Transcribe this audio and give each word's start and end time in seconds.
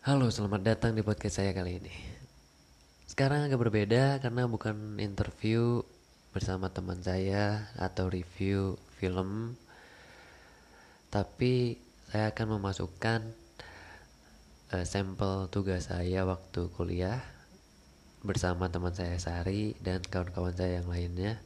Halo, 0.00 0.32
selamat 0.32 0.64
datang 0.64 0.96
di 0.96 1.04
podcast 1.04 1.44
saya 1.44 1.52
kali 1.52 1.76
ini. 1.76 1.92
Sekarang 3.04 3.44
agak 3.44 3.68
berbeda 3.68 4.16
karena 4.24 4.48
bukan 4.48 4.96
interview 4.96 5.84
bersama 6.32 6.72
teman 6.72 7.04
saya 7.04 7.68
atau 7.76 8.08
review 8.08 8.80
film, 8.96 9.60
tapi 11.12 11.76
saya 12.08 12.32
akan 12.32 12.56
memasukkan 12.56 13.28
uh, 14.72 14.84
sampel 14.88 15.52
tugas 15.52 15.92
saya 15.92 16.24
waktu 16.24 16.72
kuliah 16.72 17.20
bersama 18.24 18.72
teman 18.72 18.96
saya 18.96 19.20
Sari 19.20 19.76
dan 19.84 20.00
kawan-kawan 20.00 20.56
saya 20.56 20.80
yang 20.80 20.88
lainnya. 20.88 21.44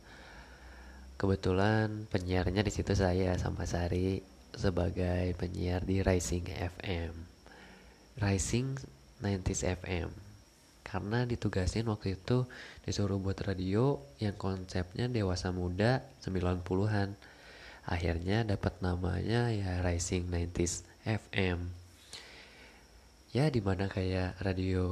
Kebetulan 1.18 2.07
penyiarnya 2.07 2.62
di 2.62 2.71
situ 2.71 2.95
saya 2.95 3.34
sama 3.34 3.66
Sari 3.66 4.23
sebagai 4.55 5.34
penyiar 5.43 5.82
di 5.82 6.07
Rising 6.07 6.55
FM. 6.55 7.34
Rising 8.19 8.79
90s 9.23 9.62
FM 9.81 10.11
karena 10.85 11.25
ditugasin 11.25 11.89
waktu 11.91 12.14
itu 12.14 12.46
disuruh 12.85 13.18
buat 13.18 13.41
radio 13.43 13.99
yang 14.21 14.36
konsepnya 14.36 15.11
dewasa 15.11 15.50
muda 15.50 16.05
90-an 16.22 17.17
akhirnya 17.89 18.45
dapat 18.46 18.79
namanya 18.85 19.50
ya 19.50 19.81
Rising 19.82 20.29
90s 20.31 20.86
FM 21.03 21.72
ya 23.35 23.50
di 23.50 23.58
mana 23.58 23.91
kayak 23.91 24.39
radio 24.39 24.86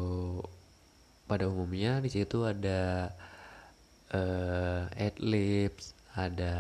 pada 1.31 1.47
umumnya 1.47 2.03
di 2.03 2.11
situ 2.11 2.43
ada 2.43 3.13
uh, 4.11 4.91
adlibs 4.99 5.95
ada 6.13 6.55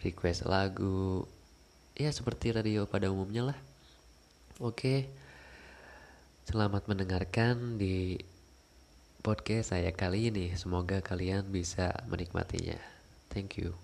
request 0.00 0.46
lagu. 0.48 1.26
Ya 1.98 2.14
seperti 2.14 2.54
radio 2.54 2.86
pada 2.86 3.10
umumnya 3.10 3.52
lah. 3.52 3.58
Oke. 4.62 5.10
Selamat 6.48 6.88
mendengarkan 6.88 7.76
di 7.76 8.16
podcast 9.20 9.76
saya 9.76 9.92
kali 9.92 10.32
ini. 10.32 10.56
Semoga 10.56 11.04
kalian 11.04 11.44
bisa 11.52 11.92
menikmatinya. 12.08 12.80
Thank 13.28 13.60
you. 13.60 13.76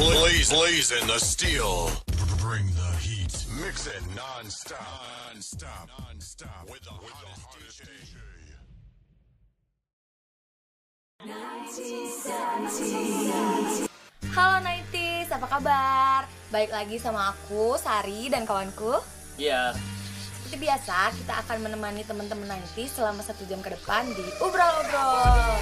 Blaze, 0.00 0.48
blaze 0.48 0.96
in 0.96 1.04
the 1.04 1.20
steel. 1.20 1.92
Bring 2.40 2.64
the 2.72 2.88
heat. 3.04 3.36
Mix 3.60 3.84
it 3.84 4.00
non-stop. 4.16 4.80
Non-stop. 5.36 5.84
Non-stop. 6.08 6.72
With 6.72 6.80
the 6.88 6.96
hottest 6.96 7.84
DJ. 7.84 7.84
Halo 14.32 14.56
90s, 14.64 15.28
apa 15.36 15.46
kabar? 15.52 16.24
Baik 16.48 16.72
lagi 16.72 16.96
sama 16.96 17.36
aku, 17.36 17.76
Sari 17.76 18.32
dan 18.32 18.48
kawanku. 18.48 19.04
Iya, 19.36 19.76
seperti 20.46 20.62
biasa, 20.62 21.10
kita 21.10 21.42
akan 21.42 21.58
menemani 21.58 22.06
teman-teman 22.06 22.46
nanti 22.46 22.86
selama 22.86 23.18
satu 23.18 23.42
jam 23.50 23.58
ke 23.58 23.74
depan 23.74 24.06
di 24.14 24.22
Obrol-Obrol. 24.38 25.58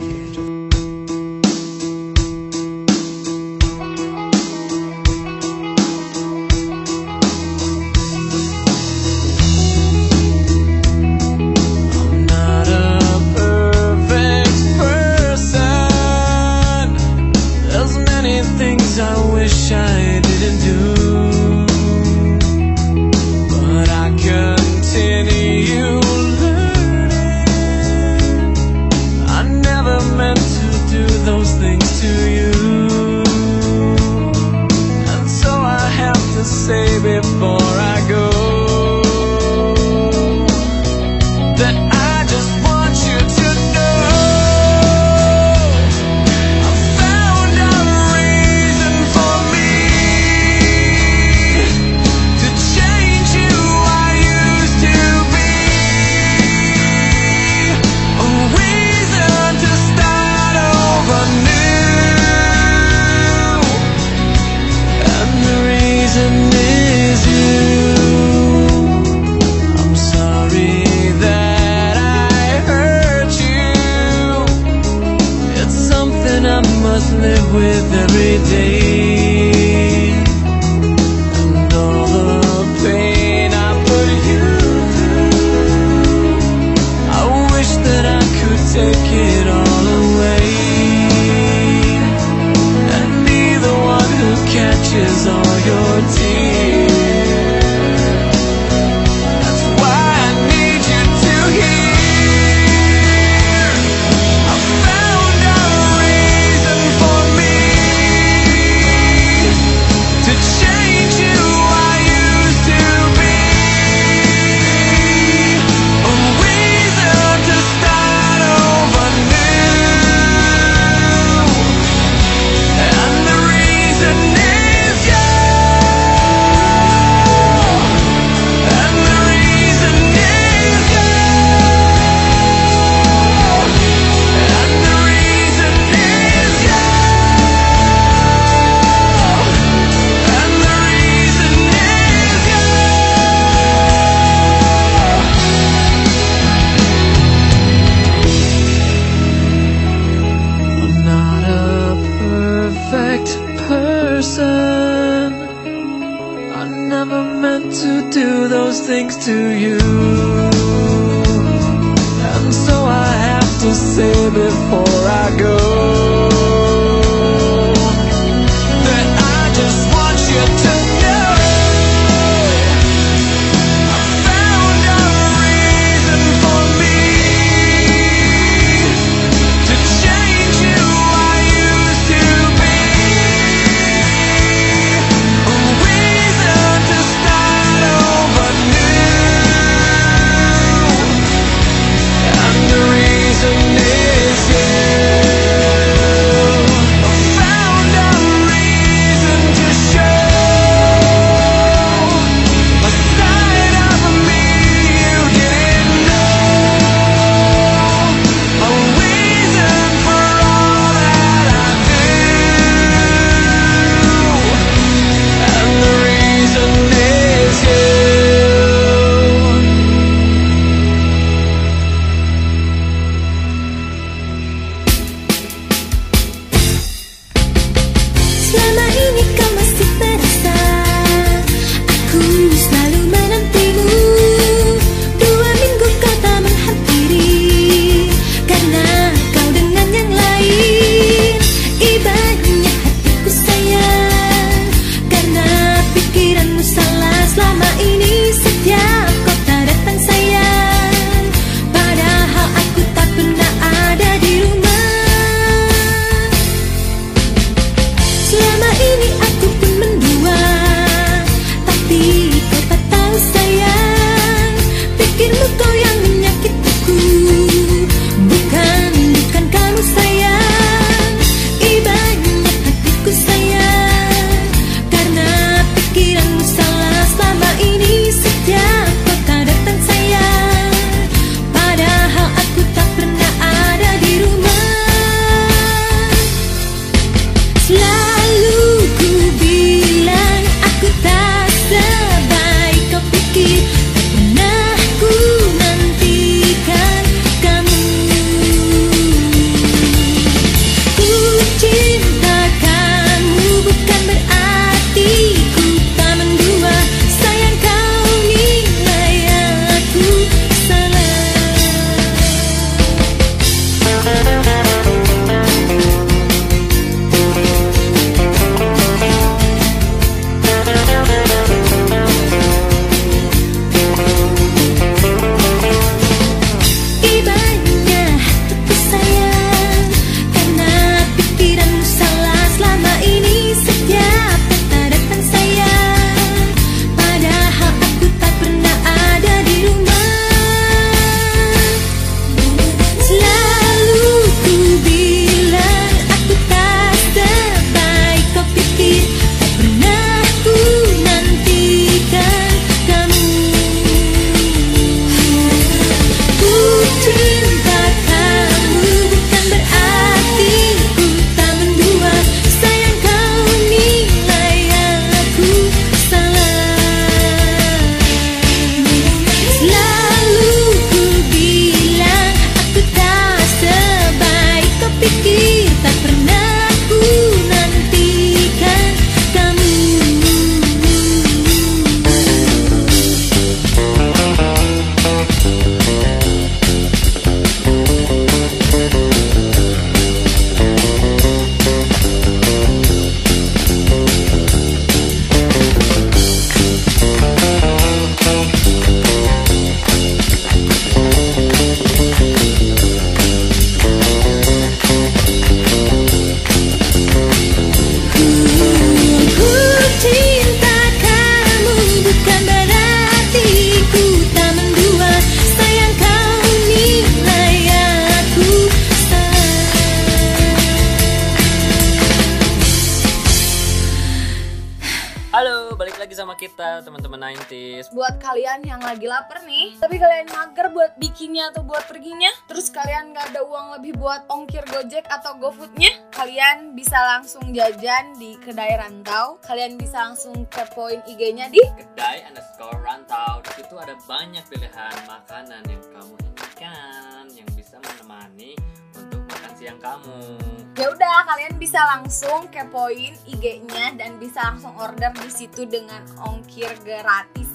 Uang 433.61 433.77
lebih 433.77 433.93
buat 434.01 434.25
ongkir 434.25 434.65
Gojek 434.73 435.05
atau 435.05 435.37
GoFoodnya, 435.37 436.09
kalian 436.09 436.73
bisa 436.73 436.97
langsung 436.97 437.53
jajan 437.53 438.17
di 438.17 438.33
kedai 438.41 438.73
rantau. 438.73 439.37
Kalian 439.45 439.77
bisa 439.77 440.01
langsung 440.01 440.49
kepoin 440.49 441.05
IG-nya 441.05 441.45
di 441.53 441.61
Kedai 441.77 442.25
underscore 442.25 442.81
rantau. 442.81 443.37
Di 443.45 443.61
situ 443.61 443.77
ada 443.77 443.93
banyak 444.09 444.41
pilihan 444.49 444.97
makanan 445.05 445.61
yang 445.69 445.83
kamu 445.93 446.13
inginkan 446.25 447.23
yang 447.37 447.49
bisa 447.53 447.77
menemani 447.77 448.57
untuk 448.97 449.21
makan 449.29 449.53
siang 449.53 449.77
kamu. 449.77 450.41
Ya 450.81 450.89
udah, 450.89 451.17
kalian 451.29 451.61
bisa 451.61 451.85
langsung 451.85 452.49
kepoin 452.49 453.13
IG-nya 453.29 453.93
dan 453.93 454.17
bisa 454.17 454.41
langsung 454.41 454.73
order 454.73 455.13
di 455.21 455.29
situ 455.29 455.69
dengan 455.69 456.01
ongkir 456.17 456.73
gratis. 456.81 457.50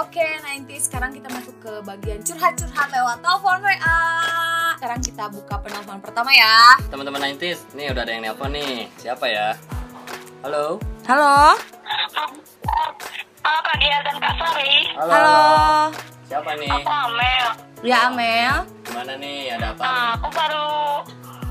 Oke, 0.00 0.26
nanti 0.40 0.80
sekarang 0.80 1.12
kita 1.12 1.28
masuk 1.28 1.52
ke 1.60 1.72
bagian 1.84 2.20
curhat-curhat 2.24 2.88
lewat 2.88 3.20
telepon 3.20 3.58
WA. 3.60 4.00
Sekarang 4.80 5.00
kita 5.04 5.24
buka 5.28 5.60
penelpon 5.60 6.00
pertama 6.00 6.32
ya. 6.32 6.80
Teman-teman 6.88 7.36
90s, 7.36 7.68
nih 7.76 7.92
udah 7.92 8.02
ada 8.04 8.12
yang 8.16 8.24
nelpon 8.24 8.56
nih. 8.56 8.88
Siapa 8.96 9.28
ya? 9.28 9.52
Halo. 10.40 10.80
Halo. 11.04 11.52
Halo 13.44 13.58
Kak 13.60 13.76
Gia 13.78 13.98
dan 14.02 14.16
Kak 14.18 14.34
Sari 14.40 14.76
Halo. 14.96 15.12
Halo. 15.12 15.40
Siapa 16.26 16.50
nih? 16.56 16.72
Aku 16.72 16.90
Amel 16.90 17.46
Ya 17.84 17.98
Amel. 18.08 18.54
Gimana 18.88 19.12
nih? 19.20 19.52
Ada 19.54 19.66
apa? 19.76 19.82
Ah, 19.84 19.92
nih? 19.92 20.08
Aku 20.16 20.28
baru 20.32 20.68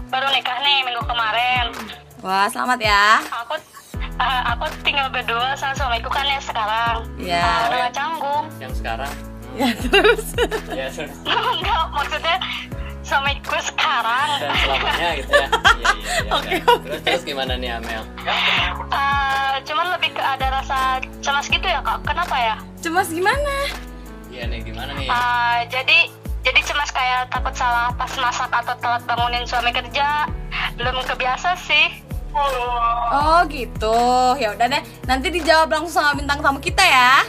baru 0.10 0.28
nikah 0.34 0.58
nih 0.62 0.78
minggu 0.86 1.04
kemarin 1.06 1.66
Wah, 2.26 2.50
selamat 2.50 2.80
ya. 2.82 3.22
Aku 3.46 3.56
ah, 4.18 4.54
aku 4.54 4.66
tinggal 4.82 5.08
berdua 5.10 5.54
sama 5.56 5.74
suamiku 5.74 6.08
kan 6.08 6.26
yang 6.26 6.40
sekarang 6.40 6.98
Ya. 7.16 7.42
Ah, 7.42 7.60
udah 7.68 7.78
gak 7.82 7.94
canggung 7.94 8.46
Yang 8.58 8.74
sekarang? 8.80 9.14
Ya 9.56 9.70
terus. 9.72 10.26
Ya, 10.70 10.88
terus. 10.96 11.16
Enggak, 11.56 11.84
maksudnya 11.90 12.36
suamiku 13.02 13.56
sekarang 13.62 14.28
dan 14.36 14.52
selamanya 14.58 15.10
gitu 15.16 15.32
ya. 15.32 15.48
Iya, 15.76 15.92
iya, 15.92 16.24
iya. 16.26 16.32
Oke, 16.32 16.56
oke. 16.64 16.86
Terus 16.86 17.02
terus 17.04 17.24
gimana 17.24 17.54
nih 17.56 17.70
Amel? 17.74 18.04
Ah, 18.90 19.60
Cuman 19.62 19.92
lebih 19.92 20.12
ke 20.12 20.22
ada 20.22 20.48
rasa 20.54 20.78
cemas 21.20 21.46
gitu 21.46 21.64
ya 21.64 21.80
kak 21.80 22.04
Kenapa 22.04 22.36
ya? 22.36 22.56
Cemas 22.80 23.08
gimana? 23.10 23.56
Iya 24.28 24.48
nih 24.48 24.60
gimana 24.62 24.92
nih? 24.94 25.08
Ah, 25.08 25.64
Jadi 25.66 26.12
jadi 26.42 26.62
cemas 26.62 26.90
kayak 26.90 27.30
takut 27.30 27.52
salah 27.52 27.90
pas 27.92 28.12
masak 28.16 28.52
atau 28.54 28.76
telat 28.78 29.02
bangunin 29.04 29.44
suami 29.44 29.72
kerja 29.72 30.30
Belum 30.76 31.02
kebiasa 31.02 31.58
sih 31.58 32.05
Oh 32.36 33.40
gitu. 33.48 34.00
Ya 34.36 34.52
udah 34.52 34.68
deh. 34.68 34.84
Nanti 35.08 35.28
dijawab 35.32 35.72
langsung 35.72 36.04
sama 36.04 36.12
bintang 36.20 36.44
tamu 36.44 36.60
kita 36.60 36.84
ya. 36.84 37.24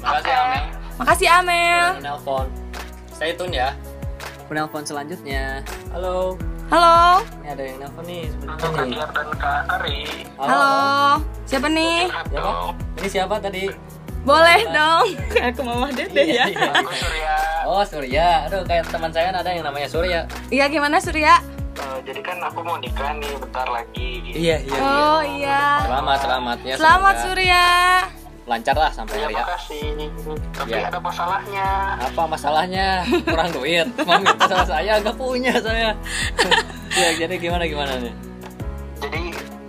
Makasih 0.00 0.32
Amel. 0.32 0.64
Makasih 0.96 1.28
Amel. 1.28 1.86
Udah 2.00 2.04
nelpon. 2.16 2.46
Stay 3.12 3.36
tune 3.36 3.52
ya. 3.52 3.76
Penelpon 4.48 4.84
selanjutnya. 4.84 5.60
Halo. 5.92 6.40
Halo. 6.72 7.20
Ini 7.44 7.48
ada 7.52 7.62
yang 7.62 7.78
nelpon 7.84 8.04
nih 8.08 8.22
sebenarnya 8.32 8.84
nih. 8.88 8.98
dan 9.04 9.28
Kak 9.36 9.62
Ari. 9.80 10.00
Halo. 10.40 10.74
Siapa 11.44 11.68
nih? 11.68 12.08
Siapa? 12.08 12.52
Ini 12.72 13.08
siapa 13.08 13.34
tadi? 13.36 13.64
Boleh 14.24 14.60
dong. 14.72 15.06
Aku 15.52 15.60
mama 15.60 15.92
Dede 15.92 16.24
ya. 16.24 16.48
Iya, 16.48 16.56
iya. 16.56 16.72
Surya. 16.80 17.36
Oh 17.68 17.84
Surya. 17.84 18.28
Aduh 18.48 18.64
kayak 18.64 18.88
teman 18.88 19.12
saya 19.12 19.28
ada 19.28 19.50
yang 19.52 19.64
namanya 19.68 19.88
Surya. 19.92 20.24
Iya 20.48 20.72
gimana 20.72 20.96
Surya? 20.96 21.44
Eh, 21.74 21.98
jadi 22.06 22.20
kan 22.22 22.38
aku 22.38 22.62
mau 22.62 22.78
nikah 22.78 23.10
nih 23.18 23.34
bentar 23.36 23.66
lagi. 23.66 24.22
Iya 24.24 24.56
iya. 24.62 24.78
Oh 24.78 25.20
iya. 25.22 25.62
Selamat 25.82 26.18
selamat 26.22 26.58
ya. 26.62 26.74
Selamat 26.78 27.14
semoga 27.14 27.24
Surya. 27.26 27.66
Lancar 28.44 28.76
lah 28.76 28.92
sampai 28.92 29.14
Ya 29.16 29.24
hari 29.24 29.34
ya. 29.34 29.42
makasih. 29.42 29.86
Tapi 30.52 30.70
Iya. 30.70 30.86
ada 30.86 30.98
masalahnya. 31.00 31.68
Apa 31.98 32.22
masalahnya? 32.28 32.88
Kurang 33.24 33.50
duit. 33.50 33.86
Mau 34.06 34.20
minta 34.20 34.44
sama 34.46 34.64
saya 34.64 34.92
nggak 35.00 35.16
punya 35.16 35.54
saya. 35.58 35.90
ya 37.00 37.08
jadi 37.18 37.34
gimana 37.36 37.64
gimana 37.66 37.92
nih? 37.98 38.14
Jadi 39.02 39.22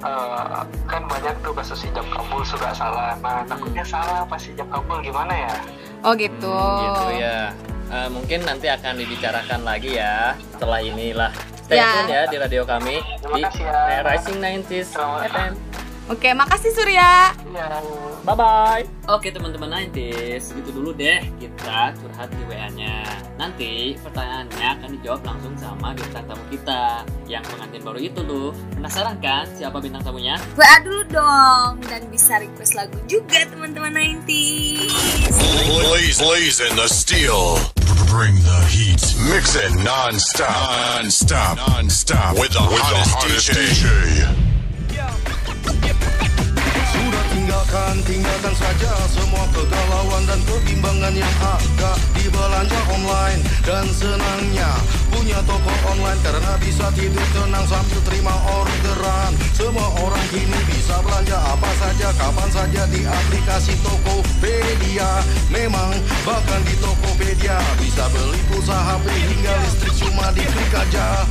eh, 0.05 0.57
kan 0.85 1.01
banyak 1.09 1.35
tuh 1.41 1.53
kasus 1.57 1.79
hijab 1.81 2.05
kabul 2.13 2.45
suka 2.45 2.69
salah. 2.69 3.17
Nah 3.17 3.41
takutnya 3.47 3.81
salah 3.81 4.21
pas 4.23 4.41
hijab 4.41 4.67
kabul 4.69 5.01
gimana 5.01 5.33
ya? 5.33 5.55
Oh 6.05 6.13
gitu. 6.13 6.53
Gitu 6.53 7.05
ya. 7.17 7.49
Eh, 7.85 8.09
mungkin 8.09 8.45
nanti 8.45 8.69
akan 8.69 8.93
dibicarakan 8.93 9.61
lagi 9.65 9.97
ya 9.97 10.37
setelah 10.53 10.83
inilah. 10.83 11.33
Stay 11.65 11.75
Ya. 11.75 11.89
tune 11.97 12.13
ya 12.13 12.23
di 12.29 12.37
radio 12.37 12.61
kami 12.61 13.01
Terima 13.17 13.35
di 13.35 13.41
kasih 13.43 13.63
ya. 13.65 14.05
Rising 14.05 14.37
90s 14.37 14.85
Selamat. 14.87 15.21
FM. 15.27 15.74
Oke, 16.05 16.37
makasih 16.37 16.69
Surya. 16.69 17.33
Iya. 17.49 17.81
Bye 18.21 18.37
bye. 18.37 18.85
Oke 19.09 19.33
teman-teman 19.33 19.89
90s, 19.89 20.53
itu 20.53 20.69
dulu 20.69 20.93
deh 20.93 21.17
kita 21.41 21.97
curhat 21.97 22.29
di 22.29 22.45
WA-nya. 22.45 23.05
Nanti 23.41 23.97
pertanyaannya 24.05 24.67
akan 24.77 24.89
dijawab 24.97 25.21
langsung 25.25 25.57
sama 25.57 25.97
bintang 25.97 26.25
tamu 26.29 26.45
kita 26.53 27.01
yang 27.25 27.41
pengantin 27.49 27.81
baru 27.81 27.97
itu 27.97 28.21
loh. 28.21 28.53
Penasaran 28.77 29.17
kan 29.17 29.49
siapa 29.57 29.81
bintang 29.81 30.05
tamunya? 30.05 30.37
WA 30.53 30.77
dulu 30.85 31.01
dong 31.09 31.81
dan 31.89 32.05
bisa 32.13 32.37
request 32.37 32.77
lagu 32.77 32.97
juga 33.09 33.41
teman-teman 33.49 33.93
90s. 33.93 35.33
Blaze, 35.69 36.21
blaze 36.21 36.59
in 36.61 36.73
the 36.77 36.85
steel. 36.85 37.57
Bring 38.13 38.37
the 38.45 38.61
heat. 38.69 39.01
Mix 39.33 39.57
it 39.57 39.73
non-stop. 39.81 40.53
Non-stop. 41.01 41.57
Non-stop. 41.57 42.37
With 42.37 42.53
the 42.53 42.61
hottest, 42.61 43.57
DJ. 43.57 44.45
Sudah 46.95 47.25
tinggalkan, 47.33 47.95
tinggalkan 48.05 48.55
saja 48.55 48.91
semua 49.09 49.45
kegalauan 49.51 50.23
dan 50.29 50.39
kebimbangan 50.45 51.13
yang 51.17 51.35
ada 51.41 51.91
di 52.13 52.25
belanja 52.29 52.79
online. 52.93 53.41
Dan 53.65 53.85
senangnya 53.89 54.69
punya 55.09 55.41
toko 55.43 55.73
online 55.89 56.21
karena 56.21 56.53
bisa 56.61 56.87
tidur 56.93 57.25
tenang 57.33 57.65
sambil 57.65 57.99
terima 58.05 58.35
orderan. 58.61 59.33
Semua 59.57 59.89
orang 59.97 60.25
kini 60.29 60.59
bisa 60.69 61.01
belanja 61.01 61.37
apa 61.37 61.69
saja, 61.81 62.07
kapan 62.13 62.49
saja 62.53 62.81
di 62.93 63.01
aplikasi 63.03 63.73
Tokopedia. 63.81 65.25
Memang 65.49 65.97
bahkan 66.23 66.61
di 66.63 66.77
Tokopedia 66.77 67.57
bisa 67.81 68.05
beli 68.13 68.39
pulsa 68.47 68.77
HP 68.77 69.05
hingga 69.09 69.53
listrik 69.65 69.95
cuma 69.97 70.29
diklik 70.31 70.73
aja 70.73 71.25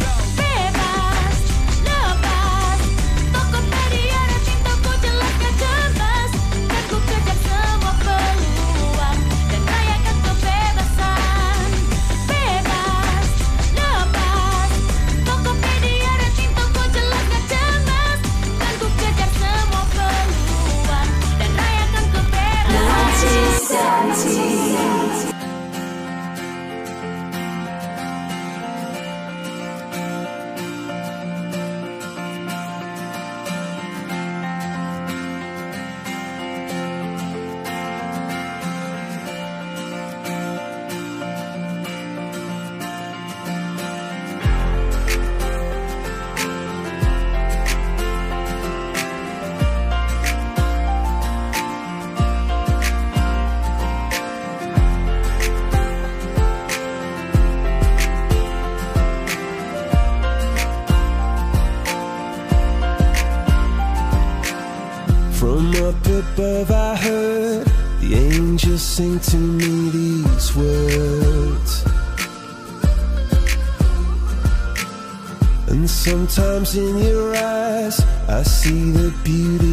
in 76.72 76.96
your 76.96 77.36
eyes, 77.36 78.00
I 78.26 78.42
see 78.42 78.90
the 78.90 79.12
beauty 79.22 79.63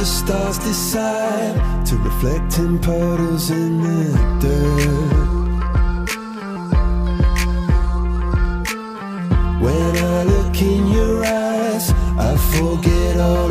the 0.00 0.06
stars 0.06 0.58
decide 0.60 1.84
to 1.84 1.94
reflect 1.98 2.58
in 2.58 2.78
puddles 2.78 3.50
in 3.50 3.82
the 3.82 4.04
dirt. 4.40 5.28
When 9.60 9.96
I 10.16 10.24
look 10.24 10.56
in 10.62 10.86
your 10.86 11.22
eyes, 11.22 11.90
I 12.18 12.34
forget 12.54 13.20
all 13.20 13.50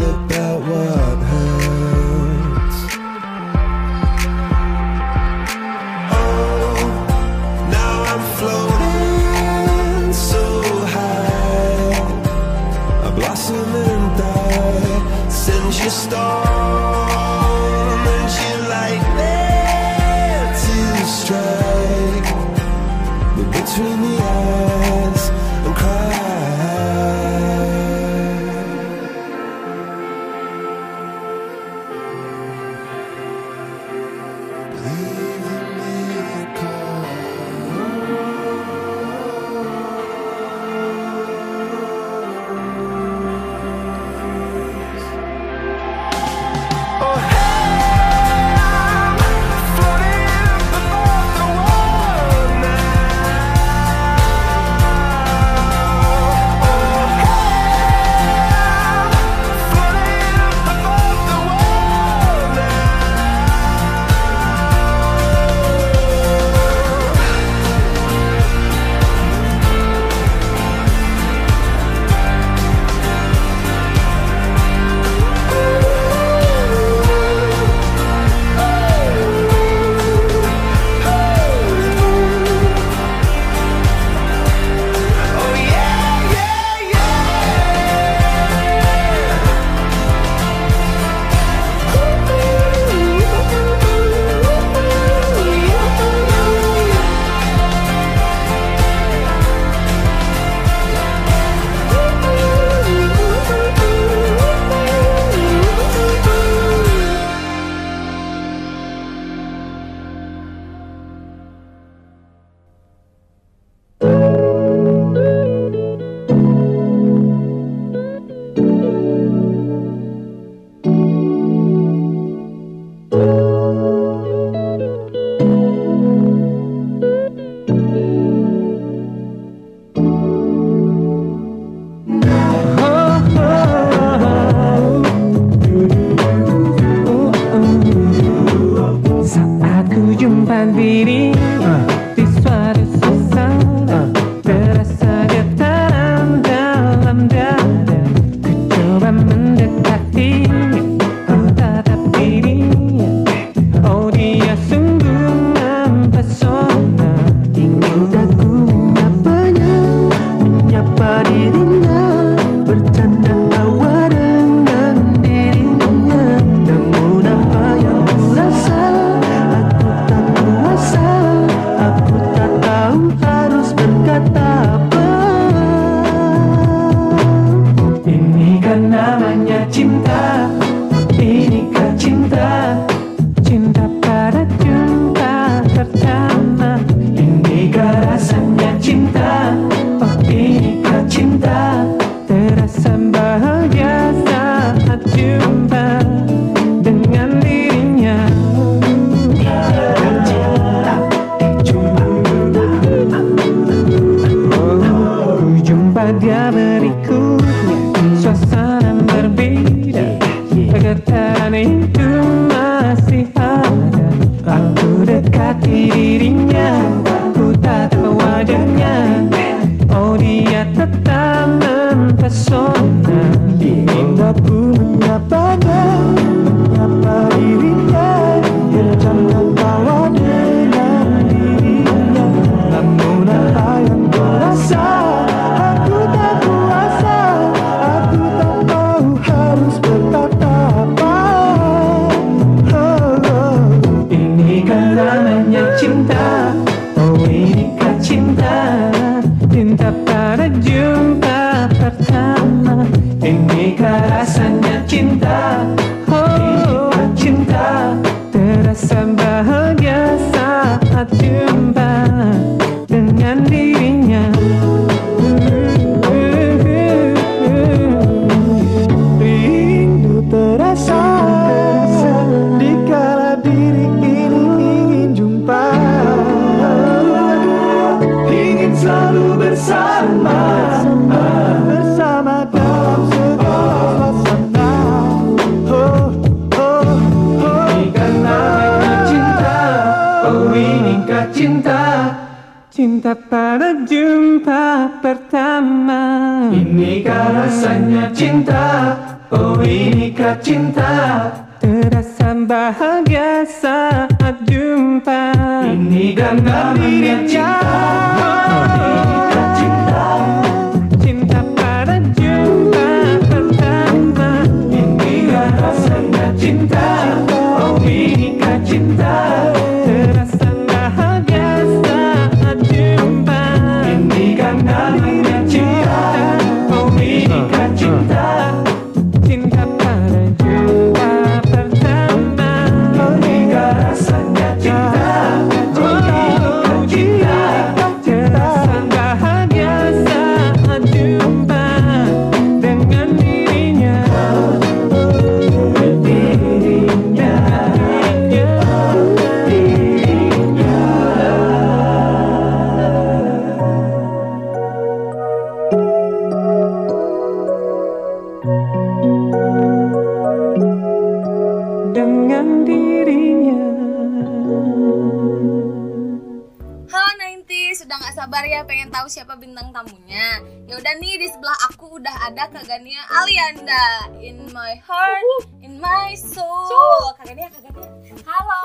siapa 369.10 369.34
bintang 369.42 369.74
tamunya. 369.74 370.38
Ya 370.70 370.78
udah 370.78 370.94
nih 371.02 371.18
di 371.18 371.28
sebelah 371.34 371.58
aku 371.74 371.98
udah 371.98 372.30
ada 372.30 372.46
Kak 372.54 372.70
Gania 372.70 373.02
Alianda 373.10 374.14
in 374.22 374.38
my 374.54 374.78
heart, 374.86 375.50
in 375.66 375.82
my 375.82 376.14
soul. 376.14 377.18
Kak 377.18 377.34
Gania, 377.34 377.50
Kak 377.50 377.66
Gania. 377.66 377.90
Halo. 378.30 378.64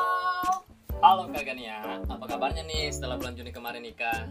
Halo 1.00 1.22
Kak 1.32 1.48
Gania, 1.48 1.80
apa 2.04 2.24
kabarnya 2.28 2.60
nih 2.68 2.92
setelah 2.92 3.16
bulan 3.16 3.32
Juni 3.40 3.56
kemarin 3.56 3.88
nikah? 3.88 4.28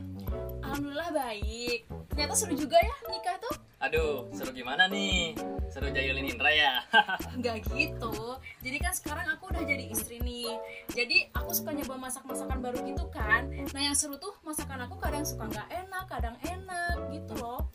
Alhamdulillah 0.61 1.09
baik. 1.17 1.89
Ternyata 2.13 2.33
seru 2.37 2.53
juga 2.53 2.77
ya 2.77 2.93
nikah 3.09 3.35
tuh. 3.41 3.57
Aduh, 3.83 4.31
seru 4.31 4.55
gimana 4.55 4.87
nih? 4.87 5.35
Seru 5.67 5.91
jahilin 5.91 6.23
Indra 6.23 6.47
ya? 6.47 6.79
Nggak 7.43 7.67
gitu. 7.75 8.39
Jadi 8.63 8.77
kan 8.79 8.95
sekarang 8.95 9.27
aku 9.35 9.51
udah 9.51 9.59
jadi 9.59 9.91
istri 9.91 10.23
nih. 10.23 10.55
Jadi 10.87 11.27
aku 11.35 11.51
suka 11.51 11.75
nyoba 11.75 12.07
masak-masakan 12.07 12.63
baru 12.63 12.79
gitu 12.79 13.11
kan. 13.11 13.51
Nah 13.75 13.81
yang 13.83 13.91
seru 13.91 14.15
tuh 14.15 14.31
masakan 14.47 14.87
aku 14.87 15.03
kadang 15.03 15.27
suka 15.27 15.51
nggak 15.51 15.67
enak, 15.67 16.05
kadang 16.07 16.39
enak 16.47 16.95
gitu 17.11 17.35
loh. 17.43 17.67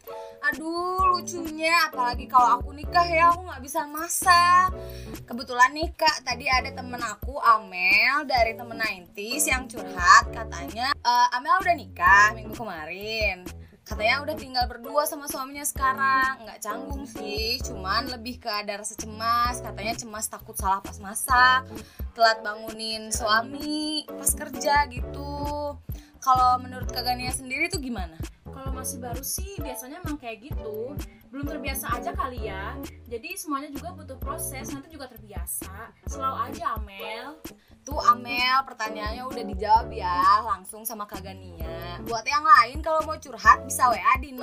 Aduh 0.49 1.13
lucunya 1.13 1.77
apalagi 1.93 2.25
kalau 2.25 2.57
aku 2.57 2.73
nikah 2.73 3.05
ya 3.05 3.29
aku 3.29 3.45
nggak 3.45 3.61
bisa 3.69 3.85
masak. 3.85 4.73
Kebetulan 5.29 5.77
nih 5.77 5.93
kak 5.93 6.25
tadi 6.25 6.49
ada 6.49 6.73
temen 6.73 7.05
aku 7.05 7.37
Amel 7.37 8.25
dari 8.25 8.57
temen 8.57 8.81
90s 8.81 9.45
yang 9.45 9.69
curhat 9.69 10.25
katanya 10.33 10.89
"Eh, 11.05 11.37
Amel 11.37 11.61
udah 11.61 11.77
nikah 11.77 12.33
minggu 12.33 12.57
kemarin 12.57 13.45
katanya 13.89 14.21
udah 14.21 14.37
tinggal 14.37 14.65
berdua 14.69 15.09
sama 15.09 15.25
suaminya 15.25 15.65
sekarang. 15.65 16.45
Nggak 16.45 16.61
canggung 16.61 17.09
sih 17.09 17.57
cuman 17.65 18.13
lebih 18.13 18.37
ke 18.37 18.53
ada 18.53 18.85
rasa 18.85 18.93
cemas. 19.01 19.65
Katanya 19.65 19.97
cemas 19.97 20.29
takut 20.29 20.55
salah 20.55 20.85
pas 20.85 21.01
masak 21.01 21.65
telat 22.13 22.45
bangunin 22.45 23.09
suami 23.09 24.05
pas 24.05 24.29
kerja 24.37 24.85
gitu. 24.93 25.75
Kalau 26.21 26.51
menurut 26.61 26.91
Kak 26.93 27.09
Gania 27.09 27.33
sendiri 27.33 27.73
tuh 27.73 27.81
gimana? 27.81 28.19
Kalau 28.45 28.75
masih 28.75 28.99
baru 28.99 29.23
sih 29.23 29.57
biasanya 29.63 30.05
emang 30.05 30.19
kayak 30.21 30.53
gitu. 30.53 30.93
Belum 31.33 31.47
terbiasa 31.47 31.95
aja 31.95 32.13
kali 32.13 32.51
ya. 32.51 32.75
Jadi 33.09 33.39
semuanya 33.39 33.71
juga 33.73 33.95
butuh 33.95 34.19
proses 34.19 34.69
Nanti 34.75 34.93
juga 34.93 35.09
terbiasa. 35.09 35.95
Selalu 36.11 36.37
aja 36.53 36.65
Amel 36.77 37.39
Tuh 37.89 37.97
Amel 38.05 38.69
pertanyaannya 38.69 39.25
udah 39.25 39.45
dijawab 39.49 39.89
ya 39.97 40.45
langsung 40.45 40.85
sama 40.85 41.09
Kak 41.09 41.25
Gania. 41.25 41.97
Buat 42.05 42.29
yang 42.29 42.45
lain 42.45 42.85
kalau 42.85 43.01
mau 43.09 43.17
curhat 43.17 43.65
bisa 43.65 43.89
WA 43.89 44.15
di 44.21 44.37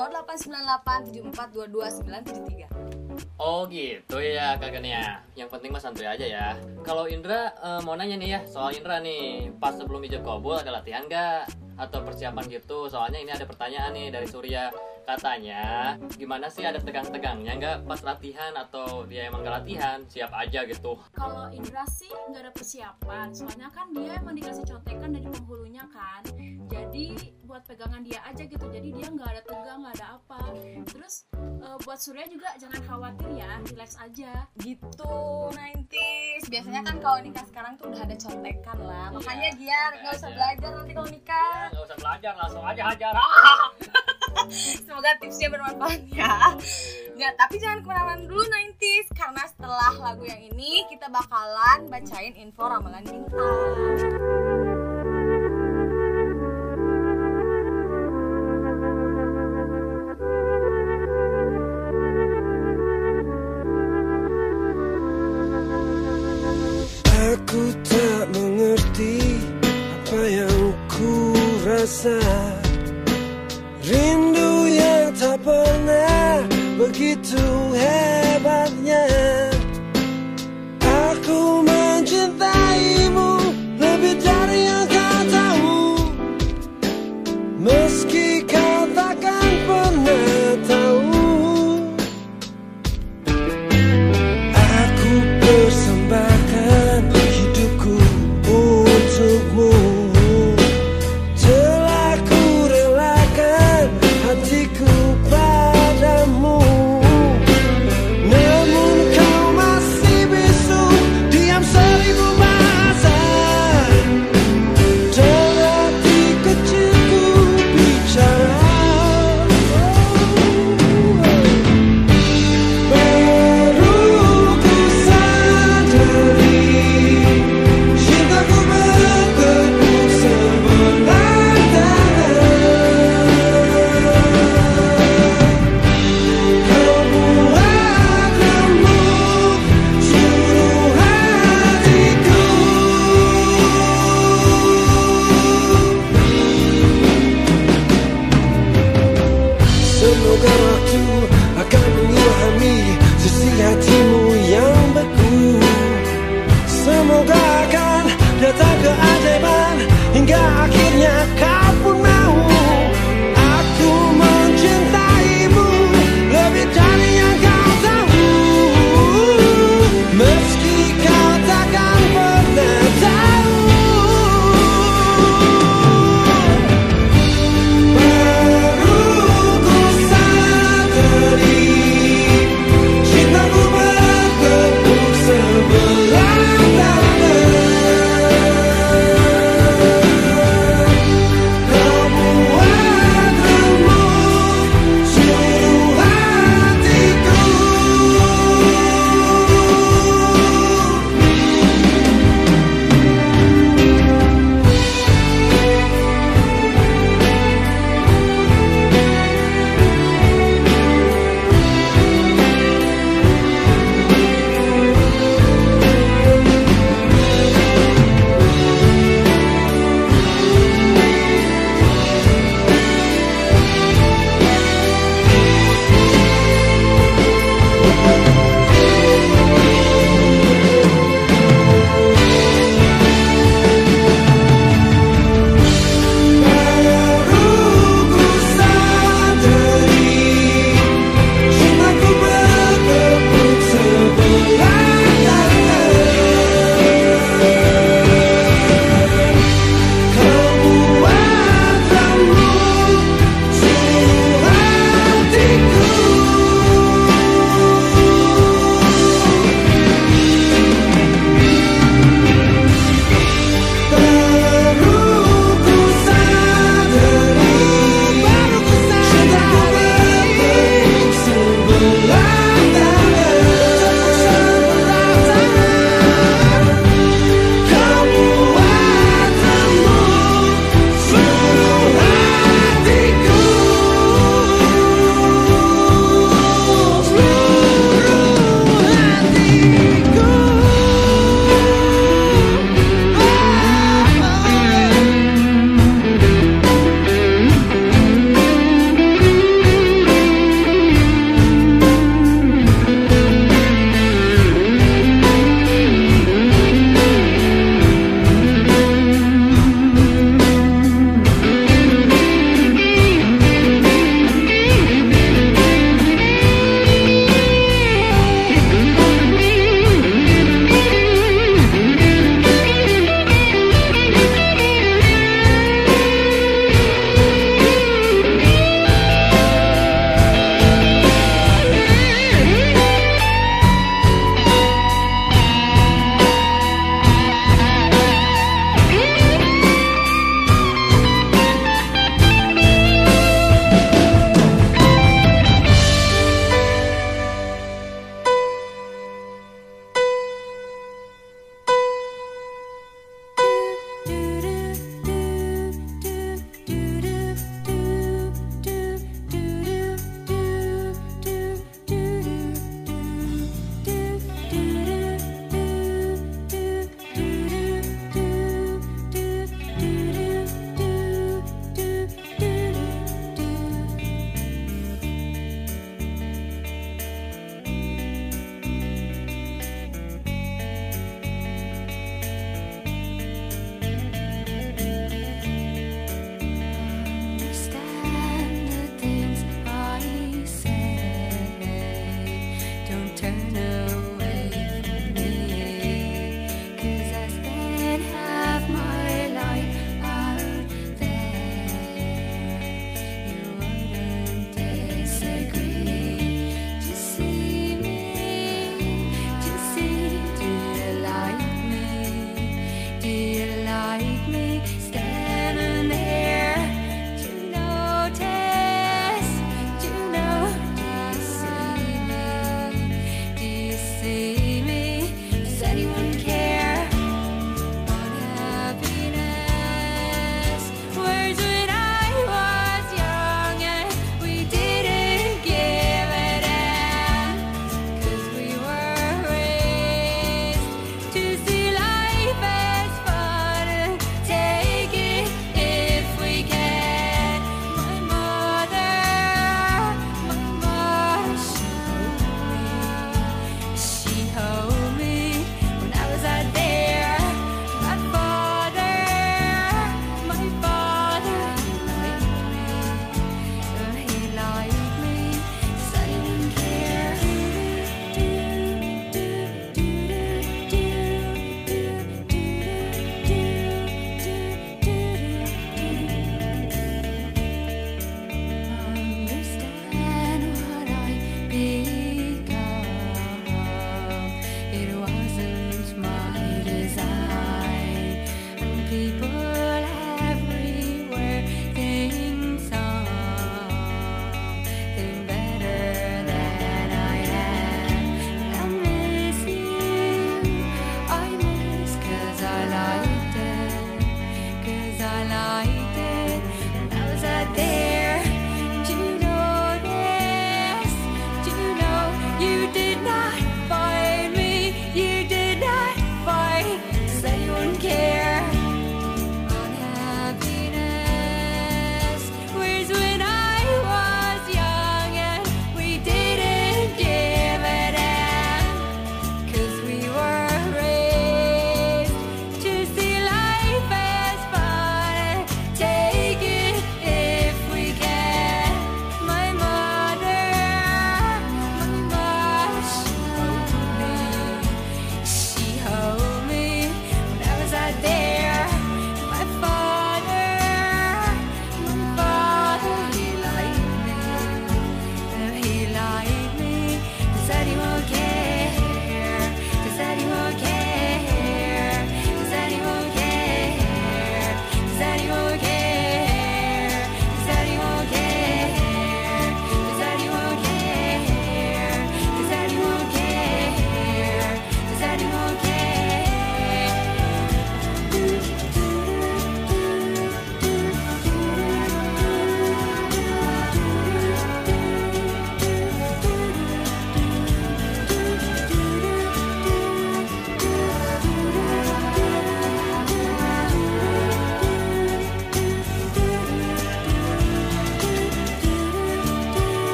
089874229973 1.54 3.05
Oh 3.36 3.68
gitu 3.68 4.18
ya 4.20 4.56
Kak 4.60 4.72
Gania. 4.76 5.22
Yang 5.36 5.50
penting 5.58 5.70
mah 5.72 5.82
santuy 5.84 6.08
aja 6.08 6.26
ya. 6.26 6.48
Kalau 6.84 7.08
Indra 7.10 7.52
eh, 7.56 7.82
mau 7.84 7.96
nanya 7.96 8.16
nih 8.20 8.30
ya 8.36 8.40
soal 8.48 8.76
Indra 8.76 9.00
nih. 9.00 9.52
Pas 9.60 9.76
sebelum 9.76 10.04
ijab 10.06 10.24
kabul 10.24 10.60
ada 10.60 10.72
latihan 10.72 11.04
nggak? 11.08 11.52
Atau 11.76 12.08
persiapan 12.08 12.48
gitu? 12.48 12.88
Soalnya 12.88 13.20
ini 13.20 13.32
ada 13.36 13.44
pertanyaan 13.44 13.92
nih 13.92 14.08
dari 14.12 14.28
Surya. 14.28 14.72
Katanya 15.06 15.94
gimana 16.18 16.50
sih 16.50 16.66
ada 16.66 16.82
tegang-tegangnya 16.82 17.54
nggak 17.62 17.78
pas 17.86 18.02
latihan 18.02 18.56
atau 18.58 19.06
dia 19.06 19.30
emang 19.30 19.46
nggak 19.46 19.56
latihan? 19.62 20.02
Siap 20.10 20.32
aja 20.34 20.66
gitu. 20.66 20.98
Kalau 21.14 21.52
Indra 21.54 21.86
sih 21.86 22.10
nggak 22.10 22.42
ada 22.42 22.52
persiapan 22.56 23.28
Soalnya 23.32 23.70
kan 23.70 23.94
dia 23.94 24.18
emang 24.18 24.34
dikasih 24.34 24.66
contekan 24.66 25.14
dari 25.14 25.28
penghulunya 25.30 25.86
kan 25.94 26.26
Jadi 26.66 27.38
buat 27.46 27.62
pegangan 27.64 28.02
dia 28.02 28.20
aja 28.26 28.44
gitu 28.44 28.66
Jadi 28.66 28.90
dia 28.92 29.08
nggak 29.14 29.30
ada 29.30 29.42
tegang, 29.46 29.80
nggak 29.86 29.96
ada 30.02 30.08
apa 30.18 30.42
Terus 30.90 31.30
eh, 31.38 31.78
buat 31.86 32.00
Surya 32.02 32.26
juga 32.26 32.50
jangan 32.58 32.82
khawatir 32.82 33.05
ya 33.36 33.62
Relax 33.70 33.92
aja. 34.02 34.50
Gitu 34.58 35.14
90s 35.54 36.44
Biasanya 36.50 36.82
kan 36.82 36.96
kalau 36.98 37.20
nikah 37.22 37.46
sekarang 37.46 37.74
tuh 37.78 37.94
udah 37.94 38.02
ada 38.02 38.16
contekan 38.18 38.78
lah. 38.82 39.08
Makanya 39.14 39.50
Giar 39.58 39.92
nggak 40.02 40.14
usah 40.18 40.32
belajar 40.34 40.70
nanti 40.74 40.94
kalau 40.96 41.10
nikah. 41.10 41.62
Nggak 41.70 41.84
usah 41.86 41.98
belajar 42.02 42.32
langsung 42.38 42.64
aja 42.66 42.82
hajar. 42.90 43.14
Semoga 44.86 45.12
tipsnya 45.22 45.48
bermanfaat 45.54 46.02
ya. 46.12 46.34
Nggak, 47.16 47.34
tapi 47.40 47.56
jangan 47.64 47.80
ke 47.80 47.88
mana-mana 47.88 48.28
dulu 48.28 48.44
90s 48.44 49.08
Karena 49.16 49.48
setelah 49.48 49.96
lagu 50.04 50.28
yang 50.28 50.52
ini 50.52 50.84
kita 50.92 51.08
bakalan 51.08 51.88
bacain 51.88 52.36
info 52.36 52.68
ramalan 52.68 53.08
bintang 53.08 54.45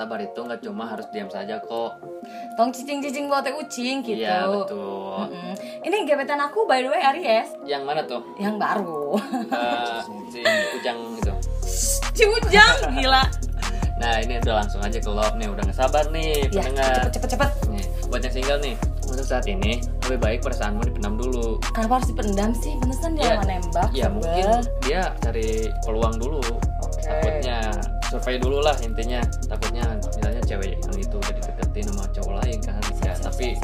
bersabar 0.00 0.16
itu 0.18 0.40
nggak 0.40 0.60
cuma 0.64 0.88
harus 0.88 1.04
diam 1.12 1.28
saja 1.28 1.60
kok 1.60 2.00
Tong 2.56 2.72
cicing-cicing 2.72 3.28
buat 3.28 3.44
teh 3.44 3.52
ucing 3.52 4.00
gitu. 4.00 4.16
iya 4.16 4.48
betul 4.48 5.28
Mm-mm. 5.28 5.52
Ini 5.82 5.96
gebetan 6.04 6.40
aku 6.40 6.64
by 6.64 6.80
the 6.80 6.88
way 6.88 7.04
Aries 7.04 7.52
yang 7.68 7.84
mana 7.84 8.00
tuh 8.02 8.24
yang 8.36 8.56
baru. 8.56 9.20
Eh, 9.52 10.00
si 10.32 10.40
ujang 10.72 10.96
itu 11.14 11.32
Cujang 12.14 12.76
gila. 12.94 13.28
nah 13.94 14.16
ini 14.16 14.40
udah 14.40 14.64
langsung 14.64 14.80
aja 14.80 14.96
ke 14.96 15.10
love 15.10 15.36
nih 15.36 15.44
udah 15.46 15.60
nggak 15.62 15.76
sabar 15.76 16.08
nih 16.08 16.48
Ya, 16.48 16.64
pendengar 16.64 17.04
cepet 17.04 17.12
cepet 17.12 17.28
cepet. 17.36 17.50
nih 17.68 17.84
buat 18.08 18.20
yang 18.22 18.32
single 18.32 18.58
nih 18.58 18.74
untuk 19.04 19.26
saat 19.26 19.44
ini 19.44 19.72
lebih 20.02 20.16
baik 20.18 20.40
perasaanmu 20.40 20.80
dipendam 20.82 21.14
dulu 21.14 21.60
Kenapa 21.70 22.00
harus 22.00 22.08
dipendam 22.08 22.50
sih? 22.54 22.72
Beneran 22.80 23.12
dia 23.12 23.20
Ya, 23.22 23.34
mau 23.36 23.44
nembak. 23.44 23.88
ya 23.90 24.00
sebel. 24.00 24.12
mungkin 24.16 24.46
dia 24.80 25.00
cari 25.20 25.48
peluang 25.82 26.16
dulu 26.16 26.40
takutnya 27.02 27.58
survei 28.10 28.36
dulu 28.42 28.58
lah 28.60 28.74
intinya. 28.82 29.22
Takutnya 29.46 29.86
misalnya 30.02 30.42
cewek 30.42 30.74
yang 30.74 30.94
itu 30.98 31.16
udah 31.16 31.32
dideketin 31.32 31.84
sama 31.88 32.04
cowok 32.10 32.34
lain 32.42 32.58
kan 32.60 32.82
ya 33.06 33.14
tapi 33.22 33.54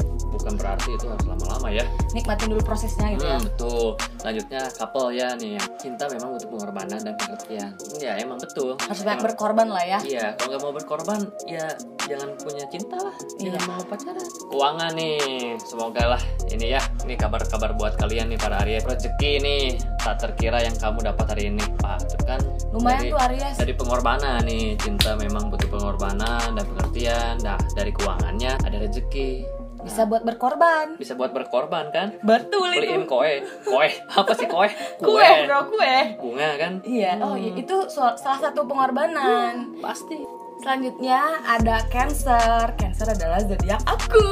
bukan 0.47 0.63
berarti 0.63 0.95
itu 0.95 1.05
harus 1.11 1.25
lama-lama 1.27 1.67
ya 1.67 1.83
nikmatin 2.15 2.47
dulu 2.47 2.63
prosesnya 2.63 3.11
gitu 3.13 3.27
ya. 3.27 3.35
Hmm, 3.35 3.43
betul 3.51 3.87
selanjutnya 4.17 4.61
couple 4.79 5.11
ya 5.11 5.27
nih 5.35 5.59
cinta 5.75 6.07
memang 6.07 6.39
butuh 6.39 6.47
pengorbanan 6.47 6.99
dan 7.03 7.13
pengertian 7.19 7.71
ya 7.99 8.15
emang 8.15 8.39
betul 8.39 8.79
Harus 8.79 9.03
banyak 9.03 9.19
Emang- 9.19 9.25
berkorban 9.27 9.67
lah 9.67 9.83
ya. 9.83 9.99
Iya, 9.99 10.27
kalau 10.37 10.47
nggak 10.47 10.61
mau 10.63 10.71
berkorban, 10.71 11.19
ya 11.43 11.65
jangan 12.05 12.29
punya 12.39 12.63
cinta 12.69 12.95
lah, 12.95 13.15
jangan 13.35 13.59
Iya. 13.59 13.67
mau 13.67 13.81
pacaran. 13.83 14.27
Keuangan 14.47 14.91
nih, 14.95 15.19
semoga 15.59 16.03
lah 16.15 16.21
ini 16.47 16.71
ya, 16.71 16.81
ini 17.03 17.17
kabar-kabar 17.17 17.75
buat 17.75 17.97
kalian 17.97 18.31
nih 18.31 18.39
para 18.39 18.63
Aries. 18.63 18.85
Rezeki 18.87 19.31
nih 19.43 19.63
tak 19.99 20.23
terkira 20.23 20.63
yang 20.63 20.77
kamu 20.77 21.03
dapat 21.03 21.25
hari 21.27 21.43
ini, 21.51 21.63
Pak. 21.81 22.07
Itu 22.07 22.17
kan 22.23 22.39
Lumayan 22.71 23.01
dari, 23.01 23.11
tuh 23.11 23.19
Aries. 23.19 23.55
dari 23.59 23.73
pengorbanan 23.75 24.39
nih, 24.45 24.77
cinta 24.79 25.17
memang 25.17 25.51
butuh 25.51 25.67
pengorbanan 25.67 26.55
dan 26.55 26.63
pengertian. 26.63 27.33
Nah, 27.43 27.59
dari 27.73 27.91
keuangannya 27.91 28.55
ada 28.61 28.77
rezeki. 28.79 29.56
Bisa 29.87 30.03
buat 30.03 30.27
berkorban. 30.27 30.99
Bisa 30.99 31.15
buat 31.15 31.31
berkorban 31.31 31.87
kan? 31.95 32.19
Betul 32.19 32.75
Beliin 32.75 33.07
itu. 33.07 33.07
koe, 33.07 33.39
koe 33.63 33.87
apa 34.11 34.31
sih 34.35 34.47
koe? 34.51 34.67
Kue 35.07 35.29
bro, 35.47 35.71
kue. 35.71 35.95
Bunga 36.19 36.59
kan? 36.59 36.83
Iya, 36.83 37.23
oh 37.23 37.39
iya, 37.39 37.55
itu 37.55 37.87
salah 37.87 38.19
satu 38.19 38.67
pengorbanan. 38.67 39.79
Pasti. 39.79 40.19
Selanjutnya 40.59 41.39
ada 41.47 41.79
Cancer. 41.87 42.75
Cancer 42.75 43.07
adalah 43.15 43.39
zodiak 43.39 43.79
aku. 43.87 44.27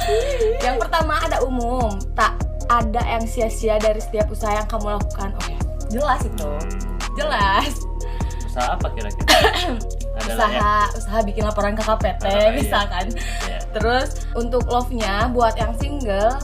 yang 0.66 0.80
pertama 0.80 1.20
ada 1.20 1.44
umum, 1.44 1.92
tak 2.16 2.40
ada 2.72 3.04
yang 3.04 3.28
sia-sia 3.28 3.76
dari 3.76 4.00
setiap 4.00 4.32
usaha 4.32 4.56
yang 4.56 4.68
kamu 4.72 4.96
lakukan. 4.96 5.36
Oh 5.36 5.46
ya, 5.52 5.60
jelas 5.92 6.20
itu. 6.24 6.50
Jelas. 7.20 7.72
Usaha 8.48 8.72
apa 8.72 8.88
kira-kira? 8.96 9.36
Lah 10.20 10.26
ya. 10.28 10.34
Usaha 10.34 10.74
usaha 10.94 11.18
bikin 11.22 11.42
laporan 11.42 11.72
ke 11.72 11.82
KPT 11.82 12.24
Oh, 12.24 12.30
iya. 12.30 12.50
misalkan. 12.52 13.06
Iya. 13.12 13.58
Terus 13.70 14.08
untuk 14.32 14.64
love-nya 14.64 15.28
buat 15.28 15.54
yang 15.54 15.72
single, 15.74 16.34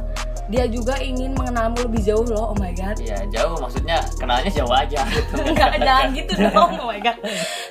dia 0.45 0.69
juga 0.69 0.95
ingin 0.99 1.33
mengenalmu 1.33 1.83
lebih 1.83 2.05
jauh 2.05 2.23
loh. 2.23 2.53
Oh 2.53 2.57
my 2.57 2.69
god. 2.71 2.97
Iya 2.99 3.25
jauh 3.29 3.57
maksudnya 3.57 3.97
kenalnya 4.15 4.51
jauh 4.51 4.69
aja 4.71 5.01
gitu. 5.07 5.41
Enggak, 5.49 5.73
jangan 5.79 6.09
gitu 6.13 6.33
dong. 6.45 6.71
Oh 6.77 6.87
my 6.87 7.01
god. 7.01 7.17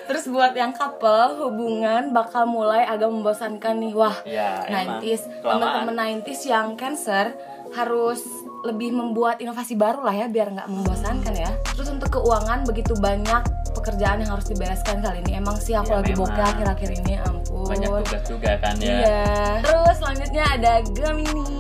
Terus 0.04 0.26
buat 0.26 0.52
yang 0.52 0.74
couple, 0.74 1.38
hubungan 1.40 2.10
bakal 2.10 2.44
mulai 2.44 2.82
agak 2.84 3.08
membosankan 3.08 3.78
nih. 3.78 3.94
Wah, 3.94 4.18
Iya 4.24 4.66
emang 4.68 5.00
90s. 5.00 5.22
kelamaan. 5.40 5.62
Teman-teman 5.86 5.96
90s 6.26 6.42
yang 6.44 6.68
cancer 6.74 7.26
harus 7.74 8.22
lebih 8.64 8.96
membuat 8.96 9.44
inovasi 9.44 9.76
baru 9.76 10.02
lah 10.02 10.16
ya 10.16 10.28
biar 10.28 10.54
nggak 10.54 10.70
membosankan 10.70 11.34
ya. 11.36 11.52
Terus 11.74 11.90
untuk 11.90 12.14
keuangan 12.14 12.64
begitu 12.64 12.96
banyak 12.96 13.44
pekerjaan 13.74 14.24
yang 14.24 14.32
harus 14.32 14.48
dibereskan 14.48 15.02
kali 15.02 15.20
ini. 15.20 15.36
Emang 15.36 15.58
sih 15.58 15.74
aku 15.74 15.92
Iya, 15.92 15.98
lagi 16.00 16.14
bokeh 16.16 16.44
akhir-akhir 16.46 16.90
ini, 17.04 17.14
ampun. 17.20 17.68
banyak 17.68 17.90
tugas 18.06 18.24
juga 18.24 18.52
kan 18.62 18.76
ya. 18.80 18.88
Iya. 19.04 19.26
Terus 19.62 19.96
selanjutnya 20.00 20.44
ada 20.48 20.74
Gemini. 20.88 21.60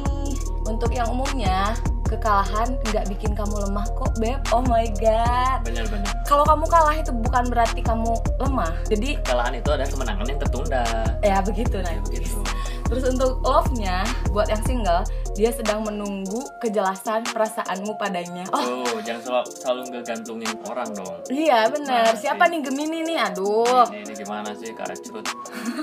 Untuk 0.64 0.95
yang 0.95 1.11
umumnya, 1.11 1.76
kekalahan 2.07 2.80
nggak 2.88 3.11
bikin 3.11 3.36
kamu 3.36 3.68
lemah 3.68 3.84
kok, 3.91 4.16
Beb. 4.16 4.39
Oh 4.55 4.64
my 4.64 4.88
god. 4.95 5.59
Bener-bener. 5.68 6.07
Kalau 6.24 6.47
kamu 6.47 6.64
kalah 6.72 6.95
itu 6.95 7.11
bukan 7.11 7.51
berarti 7.51 7.84
kamu 7.84 8.16
lemah. 8.39 8.72
Jadi 8.88 9.20
Kekalahan 9.20 9.59
itu 9.59 9.70
ada 9.70 9.84
kemenangan 9.84 10.24
yang 10.24 10.39
tertunda. 10.39 10.84
ya 11.20 11.43
begitu 11.43 11.84
nah. 11.84 11.91
Ya, 11.91 11.99
begitu. 11.99 12.38
Terus 12.94 13.10
untuk 13.10 13.41
love-nya, 13.41 14.06
buat 14.30 14.46
yang 14.46 14.62
single, 14.62 15.02
dia 15.34 15.50
sedang 15.50 15.82
menunggu 15.82 16.46
kejelasan 16.62 17.26
perasaanmu 17.26 17.98
padanya. 17.98 18.46
Oh, 18.54 18.86
Oh, 18.86 19.02
jangan 19.02 19.22
selalu, 19.26 19.50
selalu 19.50 19.82
ngegantungin 19.89 20.54
orang 20.70 20.89
dong. 20.94 21.16
iya 21.34 21.66
bener. 21.66 22.06
Nah, 22.06 22.14
Siapa 22.14 22.46
nih 22.46 22.62
Gemini 22.62 23.02
nih? 23.02 23.18
Aduh. 23.18 23.89
Ini, 23.89 24.06
ini 24.06 24.14
gimana 24.14 24.54
sih 24.54 24.70
Kak 24.72 24.94
Acrut? 24.94 25.26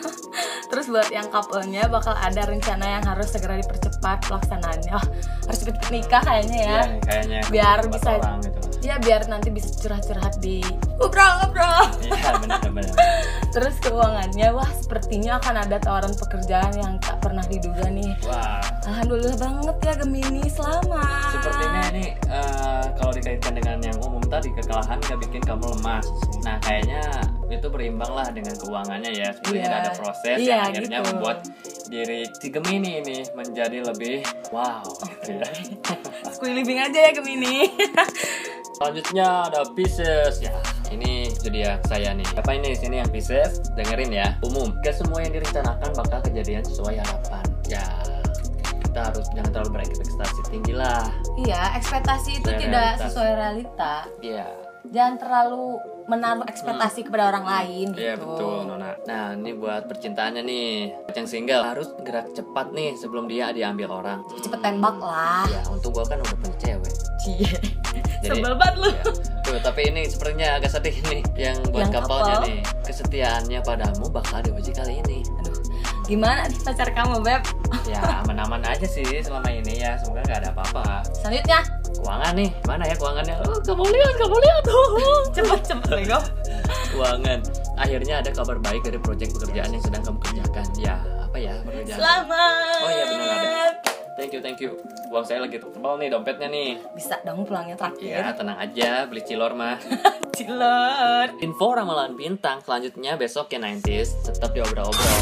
Terus 0.70 0.86
buat 0.86 1.10
yang 1.10 1.26
couple-nya 1.26 1.90
bakal 1.90 2.14
ada 2.14 2.46
rencana 2.46 2.86
yang 2.98 3.02
harus 3.02 3.26
segera 3.26 3.58
dipercepat 3.58 4.30
pelaksanaannya. 4.30 4.94
Oh, 4.94 5.04
harus 5.44 5.58
cepet 5.58 5.82
nikah 5.90 6.22
kayaknya 6.22 6.58
ya. 6.62 6.70
Iya 6.70 6.82
kayaknya 7.02 7.38
Biar 7.50 7.78
bisa 7.90 8.10
orang 8.14 8.38
gitu. 8.46 8.60
Ya 8.80 8.96
biar 8.96 9.28
nanti 9.28 9.52
bisa 9.52 9.68
curhat-curhat 9.76 10.40
di 10.40 10.64
ngobrol-ngobrol. 10.96 11.84
Iya 12.00 12.40
bener-bener. 12.40 12.96
Terus 13.54 13.76
keuangannya, 13.82 14.54
wah 14.54 14.70
sepertinya 14.78 15.36
akan 15.36 15.66
ada 15.66 15.76
tawaran 15.76 16.14
pekerjaan 16.14 16.70
yang 16.78 16.92
tak 17.02 17.18
pernah 17.18 17.42
diduga 17.44 17.90
nih. 17.90 18.14
Wah, 18.24 18.62
Alhamdulillah 18.86 19.36
banget 19.36 19.76
ya 19.82 19.94
Gemini, 19.98 20.44
selamat. 20.48 21.30
sepertinya 21.34 21.82
ini 21.90 22.06
eh, 22.30 22.84
kalau 22.94 23.10
dikaitkan 23.10 23.52
dengan 23.58 23.82
yang 23.82 23.98
umum 24.00 24.22
tadi 24.22 24.54
kekalahan 24.54 25.02
gak 25.02 25.18
bikin 25.18 25.42
kamu 25.42 25.66
lemah. 25.76 26.00
Nah, 26.46 26.56
kayaknya 26.62 27.02
itu 27.50 27.66
berimbang 27.66 28.12
lah 28.14 28.30
dengan 28.30 28.54
keuangannya 28.54 29.10
ya. 29.12 29.28
Sepertinya 29.34 29.66
Iya. 29.66 29.80
ada 29.82 29.90
proses 29.98 30.36
Iya, 30.38 30.48
yang 30.48 30.62
akhirnya 30.70 30.98
gitu. 31.02 31.08
membuat 31.12 31.38
diri 31.90 32.20
si 32.38 32.48
Gemini 32.48 32.90
ini 33.02 33.18
menjadi 33.34 33.78
lebih 33.82 34.22
wow. 34.54 34.86
gitu 35.04 35.36
ya. 35.36 35.50
Squee 36.30 36.54
living 36.54 36.78
aja 36.78 37.10
ya 37.10 37.12
Gemini. 37.12 37.66
Selanjutnya 38.80 39.44
ada 39.44 39.60
Pisces 39.76 40.40
ya. 40.40 40.56
Ini 40.88 41.28
zodiak 41.36 41.84
saya 41.84 42.16
nih. 42.16 42.24
Apa 42.32 42.56
ini 42.56 42.72
sini 42.72 42.96
yang 42.96 43.12
Pisces? 43.12 43.60
Dengerin 43.76 44.08
ya. 44.08 44.40
Umum. 44.40 44.72
Gak 44.80 44.96
semua 44.96 45.20
yang 45.20 45.36
direncanakan 45.36 45.92
bakal 45.92 46.24
kejadian 46.24 46.64
sesuai 46.64 46.96
harapan. 46.96 47.44
Ya 47.68 47.84
kita 48.80 49.12
harus 49.12 49.28
jangan 49.36 49.52
terlalu 49.52 49.70
berekspektasi 49.76 50.40
tinggi 50.48 50.72
lah. 50.74 51.12
iya, 51.38 51.76
ekspektasi 51.76 52.40
itu 52.40 52.48
Sesuai 52.48 52.58
tidak 52.58 52.80
realitas. 52.80 53.04
sesuai 53.12 53.30
realita. 53.36 53.94
Iya. 54.18 54.46
Jangan 54.90 55.14
terlalu 55.20 55.64
menaruh 56.08 56.44
ekspektasi 56.48 57.00
kepada 57.04 57.24
orang 57.30 57.44
lain 57.44 57.86
gitu. 57.92 58.00
Iya 58.00 58.14
betul 58.16 58.56
Nona. 58.64 58.96
Nah 59.04 59.36
ini 59.36 59.52
buat 59.52 59.86
percintaannya 59.86 60.42
nih. 60.42 60.72
Yang 61.12 61.28
single 61.28 61.62
harus 61.62 61.92
gerak 62.00 62.32
cepat 62.32 62.72
nih 62.72 62.96
sebelum 62.96 63.28
dia 63.28 63.52
diambil 63.52 63.92
orang. 63.92 64.24
Cepet 64.40 64.58
tembak 64.58 64.96
lah. 64.98 65.44
Ya 65.46 65.60
untung 65.68 65.92
gua 65.92 66.02
kan 66.08 66.16
udah 66.16 66.36
punya 66.40 66.56
cewek. 66.58 66.94
Cie. 67.20 67.60
Jadi- 68.20 68.36
Sebel 68.36 68.54
banget 68.54 68.76
lu. 68.78 68.90
Tuh, 69.40 69.58
tapi 69.60 69.80
ini 69.84 70.04
sepertinya 70.04 70.60
agak 70.60 70.70
sedih 70.70 70.96
nih 71.08 71.22
yang 71.34 71.56
buat 71.66 71.82
Yang 71.82 71.92
kapalnya 71.96 72.34
couple. 72.36 72.46
nih. 72.46 72.60
Kesetiaannya 72.84 73.60
padamu 73.60 74.04
bakal 74.08 74.38
diuji 74.40 74.70
kali 74.70 75.00
ini. 75.00 75.24
Aduh, 75.40 75.56
gimana 76.04 76.44
nih 76.44 76.60
pacar 76.60 76.88
kamu, 76.90 77.18
Beb? 77.20 77.42
Ya 77.82 77.98
aman-aman 78.20 78.60
aja 78.62 78.84
sih 78.84 79.02
selama 79.20 79.48
ini 79.48 79.80
ya. 79.80 79.96
Semoga 79.96 80.22
nggak 80.22 80.38
ada 80.38 80.50
apa-apa. 80.52 80.84
Selanjutnya, 81.14 81.60
Keuangan 81.90 82.32
nih, 82.32 82.48
mana 82.64 82.84
ya 82.86 82.94
keuangannya? 82.94 83.34
Oh, 83.44 83.60
kamu 83.60 83.82
lihat, 83.84 84.14
kamu 84.16 84.36
lihat. 84.38 84.62
cepet-cepet 85.36 85.88
Bego. 85.90 86.18
keuangan. 86.90 87.38
Akhirnya 87.76 88.14
ada 88.20 88.30
kabar 88.30 88.56
baik 88.58 88.82
dari 88.82 88.96
proyek 88.96 89.32
pekerjaan 89.32 89.68
yang 89.68 89.82
sedang 89.82 90.02
kamu 90.02 90.18
kerjakan. 90.22 90.66
Ya, 90.76 90.96
apa 91.18 91.36
ya 91.36 91.52
pekerjaan? 91.60 91.98
Selamat. 91.98 92.80
Oh 92.80 92.88
iya 92.88 93.04
benar 93.04 93.28
ada. 93.28 93.89
Thank 94.20 94.36
you, 94.36 94.44
thank 94.44 94.60
you. 94.60 94.76
Uang 95.08 95.24
saya 95.24 95.40
lagi 95.40 95.56
tebal 95.56 95.96
nih 95.96 96.12
dompetnya 96.12 96.52
nih. 96.52 96.76
Bisa 96.92 97.16
dong 97.24 97.48
pulangnya 97.48 97.72
terakhir. 97.72 98.20
Ya, 98.20 98.36
tenang 98.36 98.60
aja, 98.60 99.08
beli 99.08 99.24
cilor 99.24 99.56
mah. 99.56 99.80
Cilor. 100.36 101.40
Info 101.40 101.72
ramalan 101.72 102.20
bintang 102.20 102.60
selanjutnya 102.60 103.16
besok 103.16 103.48
ya 103.48 103.56
90s 103.56 104.20
tetap 104.20 104.52
diobrol-obrol. 104.52 105.16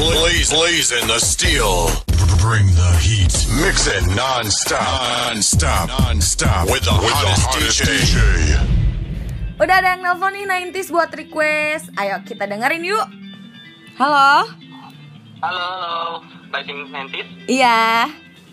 Blaze, 0.00 0.48
blaze 0.48 0.96
in 0.96 1.04
the 1.12 1.20
steel. 1.20 1.92
Bring 2.40 2.64
the 2.72 2.88
heat. 3.04 3.36
Mix 3.60 3.84
it 3.84 4.08
non-stop. 4.16 4.80
Non-stop. 5.28 5.92
Non-stop. 5.92 6.72
With 6.72 6.88
the 6.88 6.96
hottest, 6.96 7.84
DJ. 7.84 8.16
Udah 9.60 9.76
ada 9.84 9.92
yang 9.92 10.08
nelpon 10.08 10.32
nih 10.32 10.72
90s 10.72 10.88
buat 10.88 11.12
request. 11.12 11.92
Ayo 12.00 12.24
kita 12.24 12.48
dengerin 12.48 12.80
yuk. 12.80 13.04
Halo. 14.00 14.48
Halo, 15.44 15.64
halo. 15.68 16.24
Rising 16.48 16.88
Nantis. 16.88 17.28
Iya. 17.44 18.08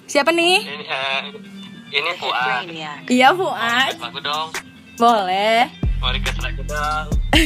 Siapa 0.05 0.29
nih? 0.29 0.61
Ini, 0.61 0.85
eh, 0.85 1.21
ini 1.91 2.11
Fuad. 2.17 2.65
Iya 3.07 3.29
Fuad. 3.33 3.93
Lagu 3.97 4.19
dong. 4.21 4.47
Boleh. 4.95 5.65
Mau 5.97 6.11
request 6.11 6.39
lagu 6.39 6.61
dong. 6.65 7.07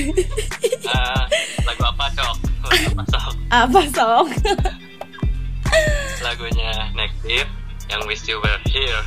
Eh, 0.89 1.23
lagu 1.63 1.83
apa, 1.85 2.09
Cok? 2.11 2.35
Lagu 2.65 2.87
apa, 2.93 3.03
Sok? 3.05 3.33
Apa 3.53 3.81
song? 3.89 4.25
Lagunya 6.19 6.71
Negative 6.93 7.45
yang 7.87 8.01
Wish 8.05 8.25
You 8.25 8.41
Were 8.41 8.57
Here. 8.65 9.01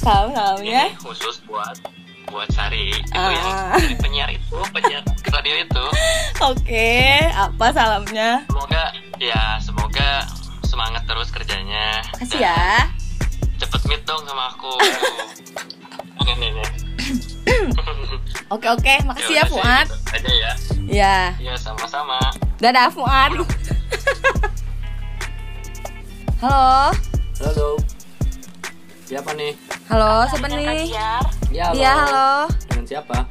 Tahu 0.00 0.34
ya? 0.60 0.90
Ini 0.90 0.98
khusus 0.98 1.38
buat 1.46 1.78
buat 2.26 2.46
Sari 2.50 2.94
itu 2.94 3.10
Ah. 3.12 3.30
yang 3.30 3.46
dari 3.74 3.96
penyiar 3.96 4.30
itu 4.30 4.58
penyiar 4.70 5.02
radio 5.24 5.54
itu 5.60 5.84
Oke, 6.50 6.94
apa 7.30 7.66
salamnya? 7.70 8.42
Semoga 8.46 8.84
ya 9.18 9.42
semoga 9.58 9.69
semangat 10.80 11.04
terus 11.04 11.28
kerjanya. 11.28 12.00
Kasih 12.16 12.40
ya. 12.40 12.88
Cepet 13.60 13.84
meet 13.84 14.00
dong 14.08 14.24
sama 14.24 14.48
aku. 14.48 14.72
Oke 16.24 16.32
nih 16.40 16.56
nih. 16.56 16.68
Oke 18.56 18.66
oke, 18.66 18.94
makasih 19.04 19.36
ya 19.36 19.44
Fuad. 19.44 19.86
gitu 19.86 20.16
Aja 20.16 20.32
ya. 20.32 20.52
Ya, 20.88 21.16
Iya 21.36 21.54
sama-sama. 21.60 22.16
dadah 22.64 22.88
Fuad. 22.88 23.36
Halo, 26.40 26.96
Halo. 27.36 27.68
Siapa 29.04 29.36
nih? 29.36 29.52
halo, 29.84 30.24
siapa 30.32 30.48
nih? 30.48 30.88
Ya, 30.96 31.20
Iya, 31.76 31.92
halo. 31.92 32.48
Dengan 32.72 32.86
siapa? 32.88 33.28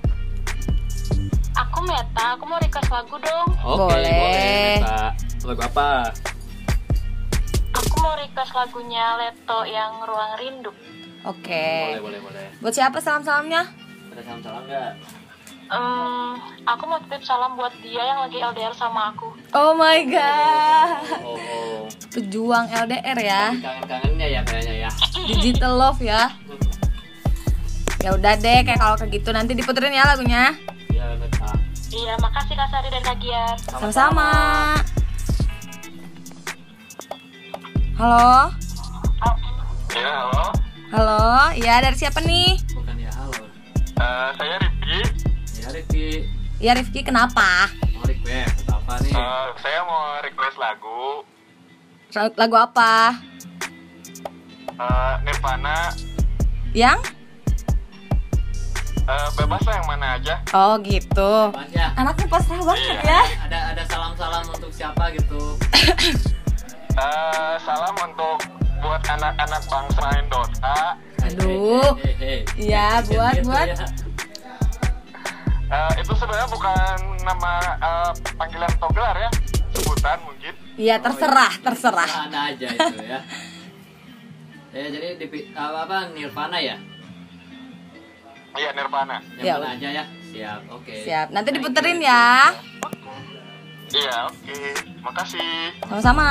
Aku 1.57 1.81
Meta, 1.81 2.37
aku 2.37 2.45
mau 2.45 2.61
request 2.61 2.93
lagu 2.93 3.17
dong. 3.17 3.49
Oke, 3.65 3.89
Boleh. 3.89 4.13
boleh. 4.21 4.77
Meta. 4.85 5.01
Lagu 5.49 5.61
apa? 5.65 6.13
Mau 7.99 8.15
request 8.15 8.55
lagunya 8.55 9.05
Leto 9.19 9.59
yang 9.67 9.99
Ruang 10.03 10.33
Rindu. 10.39 10.71
Oke. 11.27 11.99
Boleh, 11.99 11.99
boleh, 11.99 12.19
boleh. 12.23 12.45
Buat 12.63 12.73
siapa 12.73 13.03
salam-salamnya? 13.03 13.67
Ada 14.15 14.21
salam-salam 14.23 14.63
nggak? 14.67 14.91
Hmm, 15.69 16.33
aku 16.65 16.83
mau 16.89 16.97
titip 17.05 17.21
salam 17.21 17.53
buat 17.53 17.69
dia 17.85 18.01
yang 18.01 18.25
lagi 18.25 18.41
LDR 18.41 18.73
sama 18.73 19.13
aku. 19.13 19.37
Oh 19.53 19.77
my 19.77 20.01
god. 20.09 21.05
Oh, 21.21 21.37
oh. 21.37 21.85
Pejuang 22.09 22.65
LDR 22.73 23.19
ya. 23.21 23.53
Kangen-kangennya 23.53 24.27
ya 24.33 24.41
kayaknya 24.41 24.75
ya. 24.87 24.89
Digital 25.29 25.77
love 25.77 26.01
ya. 26.01 26.33
Ya 28.01 28.15
udah 28.15 28.33
deh, 28.39 28.63
kayak 28.65 28.79
kalau 28.79 28.95
kayak 28.97 29.11
gitu 29.13 29.29
nanti 29.29 29.53
diputerin 29.53 29.93
ya 29.93 30.09
lagunya. 30.09 30.57
Iya. 30.89 31.05
Iya, 31.89 32.13
makasih 32.21 32.53
Kak 32.53 32.69
Sari 32.69 32.89
dan 32.89 33.01
Kak 33.01 33.17
Giar. 33.21 33.55
Sama-sama. 33.65 34.31
Halo, 37.99 38.47
Ya, 39.91 40.07
halo. 40.23 40.43
halo, 40.89 41.23
ya 41.53 41.83
dari 41.83 41.93
siapa 41.93 42.23
nih? 42.23 42.55
Bukan 42.71 42.95
ya, 42.95 43.11
halo. 43.11 43.43
Eh, 43.93 44.29
saya 44.33 44.55
Rifki. 44.57 44.97
Ya, 45.53 45.67
Rifki. 45.69 46.07
Ya 46.57 46.71
Rifki 46.73 46.99
kenapa? 47.03 47.67
Mau 47.91 48.05
request 48.05 48.63
apa 48.65 48.93
nih? 49.03 49.11
Eh, 49.11 49.45
saya 49.59 49.79
mau 49.83 50.15
request 50.21 50.55
lagu 50.55 51.27
Lagu 52.35 52.55
apa? 52.55 53.19
eh, 54.71 55.13
Nirvana. 55.21 55.91
Yang? 56.71 56.99
Eh, 59.03 59.27
bebas 59.35 59.61
lah 59.61 59.75
yang 59.75 59.87
mana 59.89 60.07
aja. 60.15 60.35
Oh 60.51 60.79
gitu. 60.79 61.51
Ya. 61.69 61.91
Anaknya 61.93 62.25
pasrah 62.27 62.63
banget 62.63 62.79
Iya. 62.95 63.01
ya. 63.03 63.21
Ada 63.43 63.59
ada 63.75 63.83
salam-salam 63.85 64.43
untuk 64.47 64.71
siapa 64.71 65.11
gitu? 65.11 65.59
Eh, 66.99 67.55
salam 67.63 67.95
untuk 67.95 68.37
buat 68.83 68.99
anak-anak 69.07 69.61
bangsa 69.71 69.99
main 70.03 70.25
Dota. 70.27 70.79
Aduh. 71.23 71.95
Iya, 72.59 72.99
buat 73.07 73.35
buat. 73.47 73.67
ya. 73.71 73.87
Eh, 75.69 75.91
itu 76.01 76.11
sebenarnya 76.11 76.49
bukan 76.51 76.97
nama 77.23 77.53
eh, 77.79 78.11
panggilan 78.35 78.67
atau 78.75 78.89
gelar 78.91 79.15
ya, 79.15 79.29
sebutan 79.71 80.17
mungkin. 80.27 80.53
Iya 80.75 80.95
terserah, 80.99 81.53
terserah. 81.63 82.11
Ada 82.27 82.39
aja 82.51 82.67
itu 82.67 82.95
ya. 83.07 83.19
Ya 84.75 84.85
jadi 84.95 85.07
di 85.15 85.25
apa, 85.55 85.87
apa 85.87 85.97
Nirvana 86.11 86.57
ya? 86.59 86.75
Iya 88.59 88.69
Nirvana. 88.75 89.23
Yang 89.39 89.45
Ya, 89.47 89.53
mana 89.55 89.71
aja 89.71 89.89
ya? 89.93 90.03
Siap, 90.29 90.61
oke. 90.67 90.93
Siap. 91.07 91.27
Nanti 91.31 91.49
diputerin 91.55 91.99
ya. 92.03 92.51
Iya, 93.89 94.29
oke. 94.29 94.59
Makasih. 95.01 95.73
Sama-sama. 95.89 96.29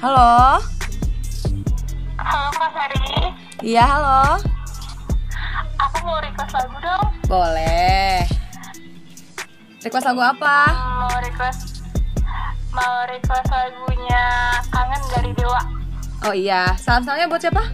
Halo. 0.00 0.56
Halo 2.16 2.48
Kak 2.56 2.70
Sari, 2.72 3.04
Iya, 3.60 3.84
halo. 3.84 4.40
aku 5.76 5.96
mau 6.04 6.16
request 6.20 6.52
lagu 6.56 6.76
dong. 6.80 7.06
Boleh. 7.28 8.24
Request 9.84 10.06
lagu 10.08 10.20
apa? 10.24 10.56
Mau 10.72 11.16
request 11.20 11.60
mau 12.70 13.04
request 13.08 13.48
lagunya 13.52 14.24
Kangen 14.72 15.02
dari 15.12 15.32
Dewa. 15.36 15.60
Oh 16.24 16.32
iya, 16.36 16.72
salam-salamnya 16.80 17.28
buat 17.28 17.40
siapa? 17.40 17.64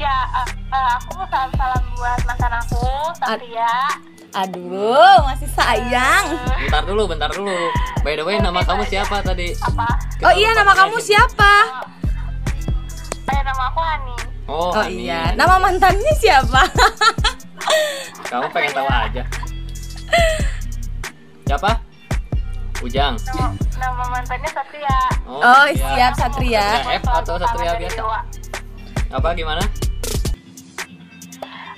Ya, 0.00 0.16
eh, 0.40 0.48
eh, 0.72 0.88
aku 0.96 1.20
mau 1.20 1.28
salam-salam 1.28 1.84
buat 1.96 2.20
mantan 2.24 2.52
aku, 2.56 2.84
Satria. 3.20 3.76
Aduh, 4.30 5.26
masih 5.26 5.50
sayang. 5.50 6.38
Bentar 6.62 6.86
dulu, 6.86 7.02
bentar 7.10 7.30
dulu. 7.34 7.50
By 8.06 8.14
the 8.14 8.22
way, 8.22 8.38
nama 8.38 8.62
kamu 8.62 8.86
siapa 8.86 9.18
tadi? 9.26 9.50
Apa? 9.58 9.88
Oh 10.22 10.30
iya, 10.30 10.54
nama 10.54 10.70
kamu 10.70 11.02
siapa? 11.02 11.52
Eh, 13.26 13.40
nama 13.42 13.62
aku 13.74 13.80
Hani. 13.82 14.14
Oh, 14.46 14.70
Oh 14.70 14.82
Ani. 14.82 15.06
iya, 15.06 15.34
nama 15.34 15.58
mantannya 15.58 16.12
siapa? 16.18 16.62
Kamu 18.30 18.46
pengen 18.54 18.70
tahu 18.70 18.86
aja. 18.86 19.22
Siapa? 21.46 21.70
Ujang. 22.80 23.14
Nama, 23.18 23.50
nama 23.82 24.04
mantannya 24.14 24.50
Satria. 24.54 24.98
Oh, 25.26 25.66
iya. 25.66 25.86
siap 25.98 26.12
Satria. 26.14 26.66
F 26.86 27.04
atau 27.06 27.34
Satria 27.34 27.72
biasa? 27.74 28.02
Apa 29.10 29.34
gimana? 29.34 29.62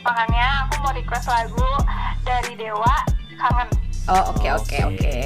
Makanya 0.02 0.66
aku 0.66 0.74
mau 0.82 0.92
request 0.92 1.26
lagu 1.30 1.70
dari 2.26 2.52
Dewa 2.58 2.96
Kangen. 3.38 3.68
Oh, 4.10 4.34
oke 4.34 4.48
oke 4.50 4.76
oke. 4.92 5.18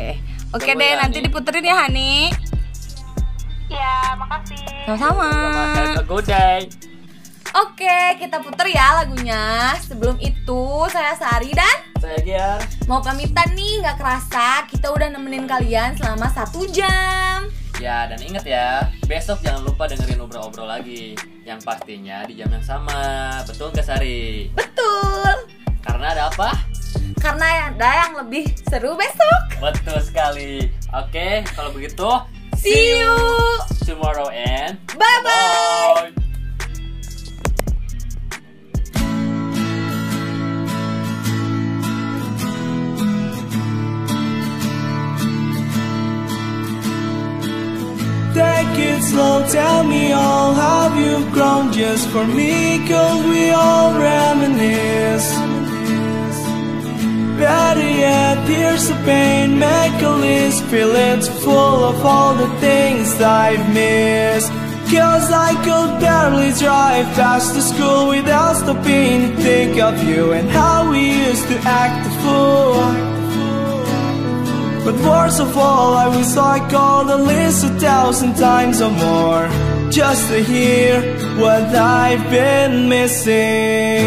Oke 0.53 0.71
deh, 0.73 0.89
ya, 0.95 1.01
nanti 1.01 1.19
diputerin 1.25 1.65
ya, 1.65 1.77
Hani. 1.85 2.31
Ya, 3.67 4.15
makasih. 4.15 4.63
Sama-sama. 4.87 5.29
Have 5.75 6.01
a 6.01 6.05
good 6.07 6.25
day. 6.29 6.71
Oke, 7.57 8.21
kita 8.21 8.37
puter 8.45 8.69
ya 8.69 9.01
lagunya. 9.01 9.73
Sebelum 9.81 10.21
itu, 10.21 10.63
saya 10.93 11.17
Sari 11.17 11.57
dan 11.57 11.77
Saya 11.97 12.21
Giar. 12.21 12.61
mau 12.85 13.01
pamitan 13.01 13.49
nih, 13.57 13.81
nggak 13.81 13.97
kerasa 13.97 14.69
kita 14.69 14.93
udah 14.93 15.09
nemenin 15.09 15.49
kalian 15.49 15.97
selama 15.97 16.29
satu 16.31 16.69
jam. 16.69 17.49
Ya, 17.77 18.09
dan 18.09 18.17
inget 18.25 18.45
ya, 18.49 18.89
besok 19.05 19.45
jangan 19.45 19.61
lupa 19.69 19.85
dengerin 19.85 20.25
obrol-obrol 20.25 20.65
lagi. 20.65 21.13
Yang 21.45 21.61
pastinya 21.61 22.25
di 22.25 22.41
jam 22.41 22.49
yang 22.49 22.65
sama. 22.65 23.37
Betul 23.45 23.69
gak, 23.77 23.85
Sari? 23.85 24.49
Betul. 24.57 25.53
Karena 25.85 26.17
ada 26.17 26.33
apa? 26.33 26.57
Karena 27.21 27.69
ada 27.69 27.91
yang 28.07 28.13
lebih 28.25 28.49
seru 28.65 28.97
besok. 28.97 29.61
Betul 29.61 30.01
sekali. 30.01 30.73
Oke, 30.97 31.45
kalau 31.53 31.69
begitu, 31.77 32.09
See 32.57 32.97
you. 32.97 33.13
tomorrow 33.85 34.33
and 34.33 34.81
Bye 34.97 36.11
Take 48.37 48.79
it 48.79 49.03
slow, 49.03 49.47
tell 49.49 49.83
me 49.83 50.13
all 50.13 50.53
how 50.53 50.95
you've 50.95 51.33
grown 51.33 51.73
just 51.73 52.07
for 52.11 52.27
me, 52.27 52.87
cause 52.87 53.25
we 53.25 53.49
all 53.49 53.99
reminisce. 53.99 55.33
Better 57.39 57.81
yet, 57.81 58.37
here's 58.47 58.89
the 58.89 58.95
pain, 59.07 59.59
make 59.59 60.03
a 60.03 60.11
list, 60.11 60.65
it 60.65 61.33
full 61.45 61.81
of 61.91 62.05
all 62.05 62.35
the 62.35 62.51
things 62.61 63.09
I've 63.23 63.73
missed. 63.73 64.53
Cause 64.93 65.33
I 65.33 65.55
could 65.65 65.99
barely 65.99 66.53
drive 66.61 67.07
past 67.17 67.55
the 67.55 67.63
school 67.63 68.09
without 68.09 68.57
stopping 68.57 69.35
to 69.35 69.37
think 69.43 69.81
of 69.81 69.95
you 70.07 70.33
and 70.33 70.51
how 70.51 70.91
we 70.91 71.01
used 71.27 71.49
to 71.49 71.57
act 71.65 72.07
a 72.07 72.11
fool. 72.21 73.16
But 74.87 74.95
worst 75.01 75.41
of 75.41 75.59
all, 75.59 75.95
I 75.95 76.07
wish 76.17 76.37
I 76.37 76.61
called 76.71 77.09
the 77.09 77.17
list 77.17 77.65
a 77.65 77.71
thousand 77.71 78.37
times 78.37 78.81
or 78.81 78.91
more 78.91 79.49
Just 79.91 80.29
to 80.31 80.41
hear 80.41 81.03
what 81.43 81.65
I've 81.75 82.31
been 82.31 82.89
missing. 82.89 84.07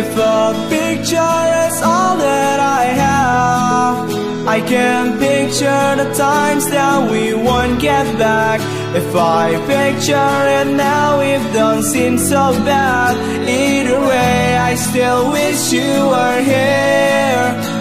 If 0.00 0.10
a 0.18 0.66
picture 0.68 1.40
is 1.66 1.76
all 1.82 2.18
that 2.18 2.60
I 2.60 2.84
have 3.04 4.12
I 4.56 4.60
can 4.60 5.18
picture 5.18 5.88
the 6.02 6.12
times 6.12 6.68
that 6.68 7.10
we 7.10 7.32
won't 7.32 7.80
get 7.80 8.04
back. 8.18 8.60
If 8.94 9.16
I 9.16 9.52
picture 9.66 10.40
it 10.60 10.76
now, 10.76 11.20
it 11.20 11.42
don't 11.54 11.82
seem 11.82 12.18
so 12.18 12.52
bad. 12.66 13.16
Either 13.48 13.98
way, 14.00 14.58
I 14.58 14.74
still 14.74 15.32
wish 15.32 15.72
you 15.72 15.92
were 16.12 16.40
here 16.42 17.71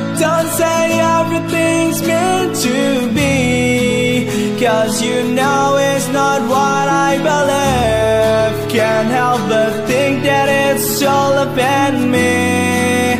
everything's 1.22 2.02
meant 2.02 2.56
to 2.68 2.78
be. 3.14 4.26
Cause 4.64 5.02
you 5.02 5.18
know 5.38 5.78
it's 5.78 6.10
not 6.10 6.40
what 6.54 6.88
I 7.08 7.12
believe. 7.30 8.70
Can't 8.70 9.10
help 9.20 9.42
but 9.50 9.88
think 9.88 10.24
that 10.24 10.48
it's 10.50 11.02
all 11.04 11.38
in 11.42 12.12
me. 12.16 13.14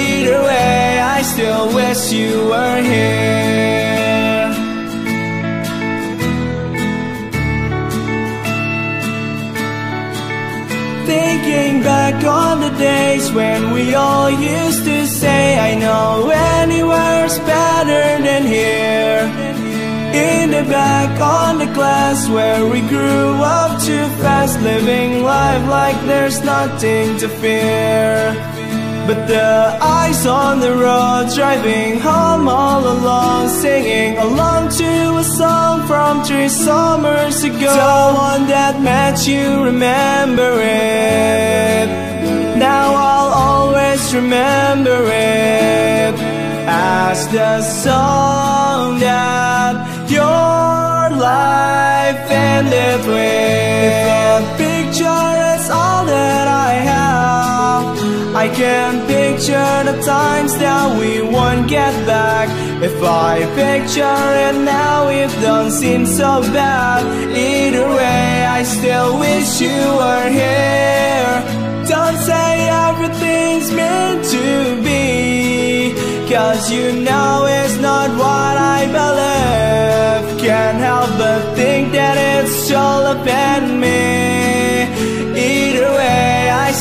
Either 0.00 0.42
way 0.42 1.00
I 1.16 1.22
still 1.22 1.66
wish 1.74 2.12
you 2.12 2.32
were 2.50 2.82
here. 2.82 4.19
Thinking 11.10 11.82
back 11.82 12.22
on 12.22 12.60
the 12.60 12.70
days 12.78 13.32
when 13.32 13.72
we 13.72 13.96
all 13.96 14.30
used 14.30 14.84
to 14.84 15.08
say, 15.08 15.58
I 15.58 15.74
know 15.74 16.30
anywhere's 16.30 17.36
better 17.40 18.22
than 18.22 18.46
here. 18.46 19.22
In 20.14 20.52
the 20.52 20.62
back 20.70 21.20
on 21.20 21.58
the 21.58 21.72
class 21.74 22.28
where 22.28 22.64
we 22.64 22.80
grew 22.82 23.32
up 23.42 23.82
too 23.82 24.06
fast, 24.22 24.60
living 24.60 25.24
life 25.24 25.68
like 25.68 26.00
there's 26.06 26.44
nothing 26.44 27.18
to 27.18 27.28
fear. 27.28 28.49
But 29.10 29.26
the 29.26 29.76
eyes 29.82 30.24
on 30.24 30.60
the 30.60 30.70
road, 30.70 31.34
driving 31.34 31.98
home 31.98 32.46
all 32.46 32.78
alone, 32.86 33.48
singing 33.48 34.16
along 34.16 34.68
to 34.68 35.16
a 35.16 35.24
song 35.24 35.84
from 35.88 36.22
three 36.22 36.48
summers 36.48 37.42
ago. 37.42 37.72
The 37.74 38.14
one 38.14 38.46
that 38.46 38.80
met 38.80 39.26
you, 39.26 39.64
remember 39.64 40.52
it. 40.62 41.88
Now 42.56 42.94
I'll 42.94 43.32
always 43.50 44.14
remember 44.14 45.02
it 45.06 46.14
as 46.68 47.26
the 47.32 47.62
song 47.62 49.00
that 49.00 49.74
your 50.08 51.18
life 51.18 52.30
ended 52.30 53.00
with. 53.08 53.90
If 53.90 54.38
a 54.38 54.56
picture 54.56 55.49
I 58.34 58.48
can 58.48 59.06
picture 59.08 59.74
the 59.90 60.00
times 60.04 60.56
that 60.58 60.98
we 61.00 61.20
won't 61.20 61.68
get 61.68 61.92
back. 62.06 62.48
If 62.80 63.02
I 63.02 63.40
picture 63.56 64.24
it 64.46 64.56
now, 64.64 65.08
it 65.08 65.30
don't 65.42 65.72
seem 65.72 66.06
so 66.06 66.40
bad. 66.52 67.02
Either 67.36 67.88
way, 67.88 68.46
I 68.46 68.62
still 68.62 69.18
wish 69.18 69.60
you 69.60 69.80
were 70.00 70.28
here. 70.30 71.32
Don't 71.88 72.18
say 72.18 72.68
everything's 72.88 73.72
meant 73.72 74.24
to 74.26 74.80
be. 74.84 75.92
Cause 76.32 76.70
you 76.70 76.92
know 77.02 77.46
it's 77.46 77.59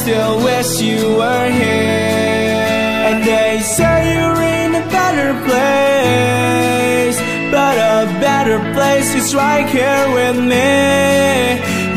still 0.01 0.37
wish 0.37 0.81
you 0.81 1.01
were 1.19 1.49
here. 1.61 2.59
And 3.07 3.17
they 3.23 3.59
say 3.59 3.97
you're 4.13 4.41
in 4.59 4.69
a 4.75 4.85
better 4.97 5.31
place. 5.47 7.17
But 7.51 7.75
a 7.77 7.99
better 8.27 8.59
place 8.75 9.09
is 9.13 9.35
right 9.35 9.67
here 9.67 10.05
with 10.17 10.37
me. 10.53 10.69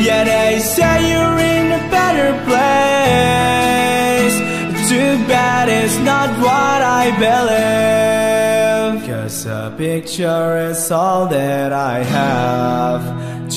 Yeah, 0.05 0.25
they 0.25 0.59
say 0.59 0.95
you're 1.11 1.39
in 1.55 1.67
a 1.81 1.83
better 1.97 2.31
place. 2.49 4.37
Too 4.91 5.13
bad 5.29 5.69
it's 5.69 5.99
not 5.99 6.29
what 6.47 6.81
I 7.03 7.05
believe. 7.25 9.07
Cause 9.09 9.47
a 9.47 9.73
picture 9.77 10.57
is 10.71 10.91
all 10.91 11.27
that 11.29 11.73
I 11.73 12.03
have 12.03 13.03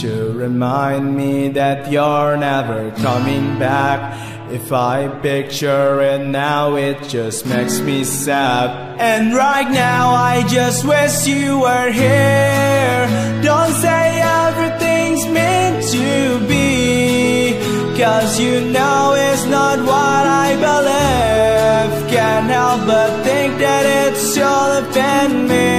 to 0.02 0.32
remind 0.34 1.16
me 1.16 1.50
that 1.50 1.92
you're 1.92 2.38
never 2.38 2.92
coming 3.02 3.58
back. 3.58 4.35
If 4.56 4.72
I 4.72 5.10
picture 5.22 6.00
it 6.00 6.26
now, 6.26 6.78
it 6.78 7.10
just 7.10 7.46
makes 7.46 7.82
me 7.82 8.06
sad. 8.06 8.98
And 9.02 9.36
right 9.36 9.70
now, 9.70 10.12
I 10.12 10.48
just 10.48 10.86
wish 10.86 11.28
you 11.28 11.60
were 11.60 11.92
here. 11.92 13.42
Don't 13.44 13.74
say 13.74 14.22
everything's 14.46 15.26
meant 15.28 15.84
to 15.92 16.48
be. 16.48 17.60
Cause 18.00 18.40
you 18.40 18.62
know 18.72 19.14
it's 19.18 19.46
not 19.46 19.80
what 19.80 20.24
I 20.46 20.50
believe. 20.68 22.10
Can't 22.10 22.50
help 22.50 22.88
but 22.88 23.12
think 23.26 23.58
that 23.60 23.84
it's 24.08 24.38
all 24.38 24.78
in 24.96 25.50
me. 25.50 25.76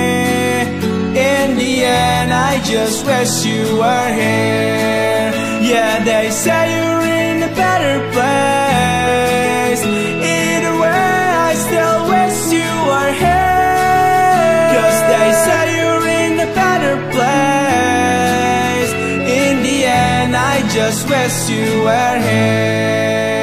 In 1.16 1.57
the 1.57 1.83
end, 1.83 2.31
I 2.31 2.62
just 2.62 3.07
wish 3.07 3.47
you 3.47 3.79
were 3.79 4.09
here. 4.12 5.45
Yeah, 5.69 6.05
they 6.05 6.31
say 6.31 6.62
you're 6.77 7.07
in 7.25 7.43
a 7.43 7.53
better 7.62 7.99
place. 8.14 9.83
Either 9.85 10.75
way, 10.83 11.14
I 11.49 11.55
still 11.67 12.01
wish 12.14 12.39
you 12.59 12.71
were 12.91 13.12
here. 13.25 14.62
Cause 14.75 15.01
they 15.12 15.29
say 15.45 15.64
you're 15.79 16.07
in 16.23 16.33
a 16.39 16.51
better 16.55 16.97
place. 17.14 18.93
In 19.43 19.55
the 19.67 19.79
end, 19.87 20.37
I 20.37 20.62
just 20.69 21.09
wish 21.11 21.51
you 21.51 21.83
were 21.83 22.19
here. 22.29 23.36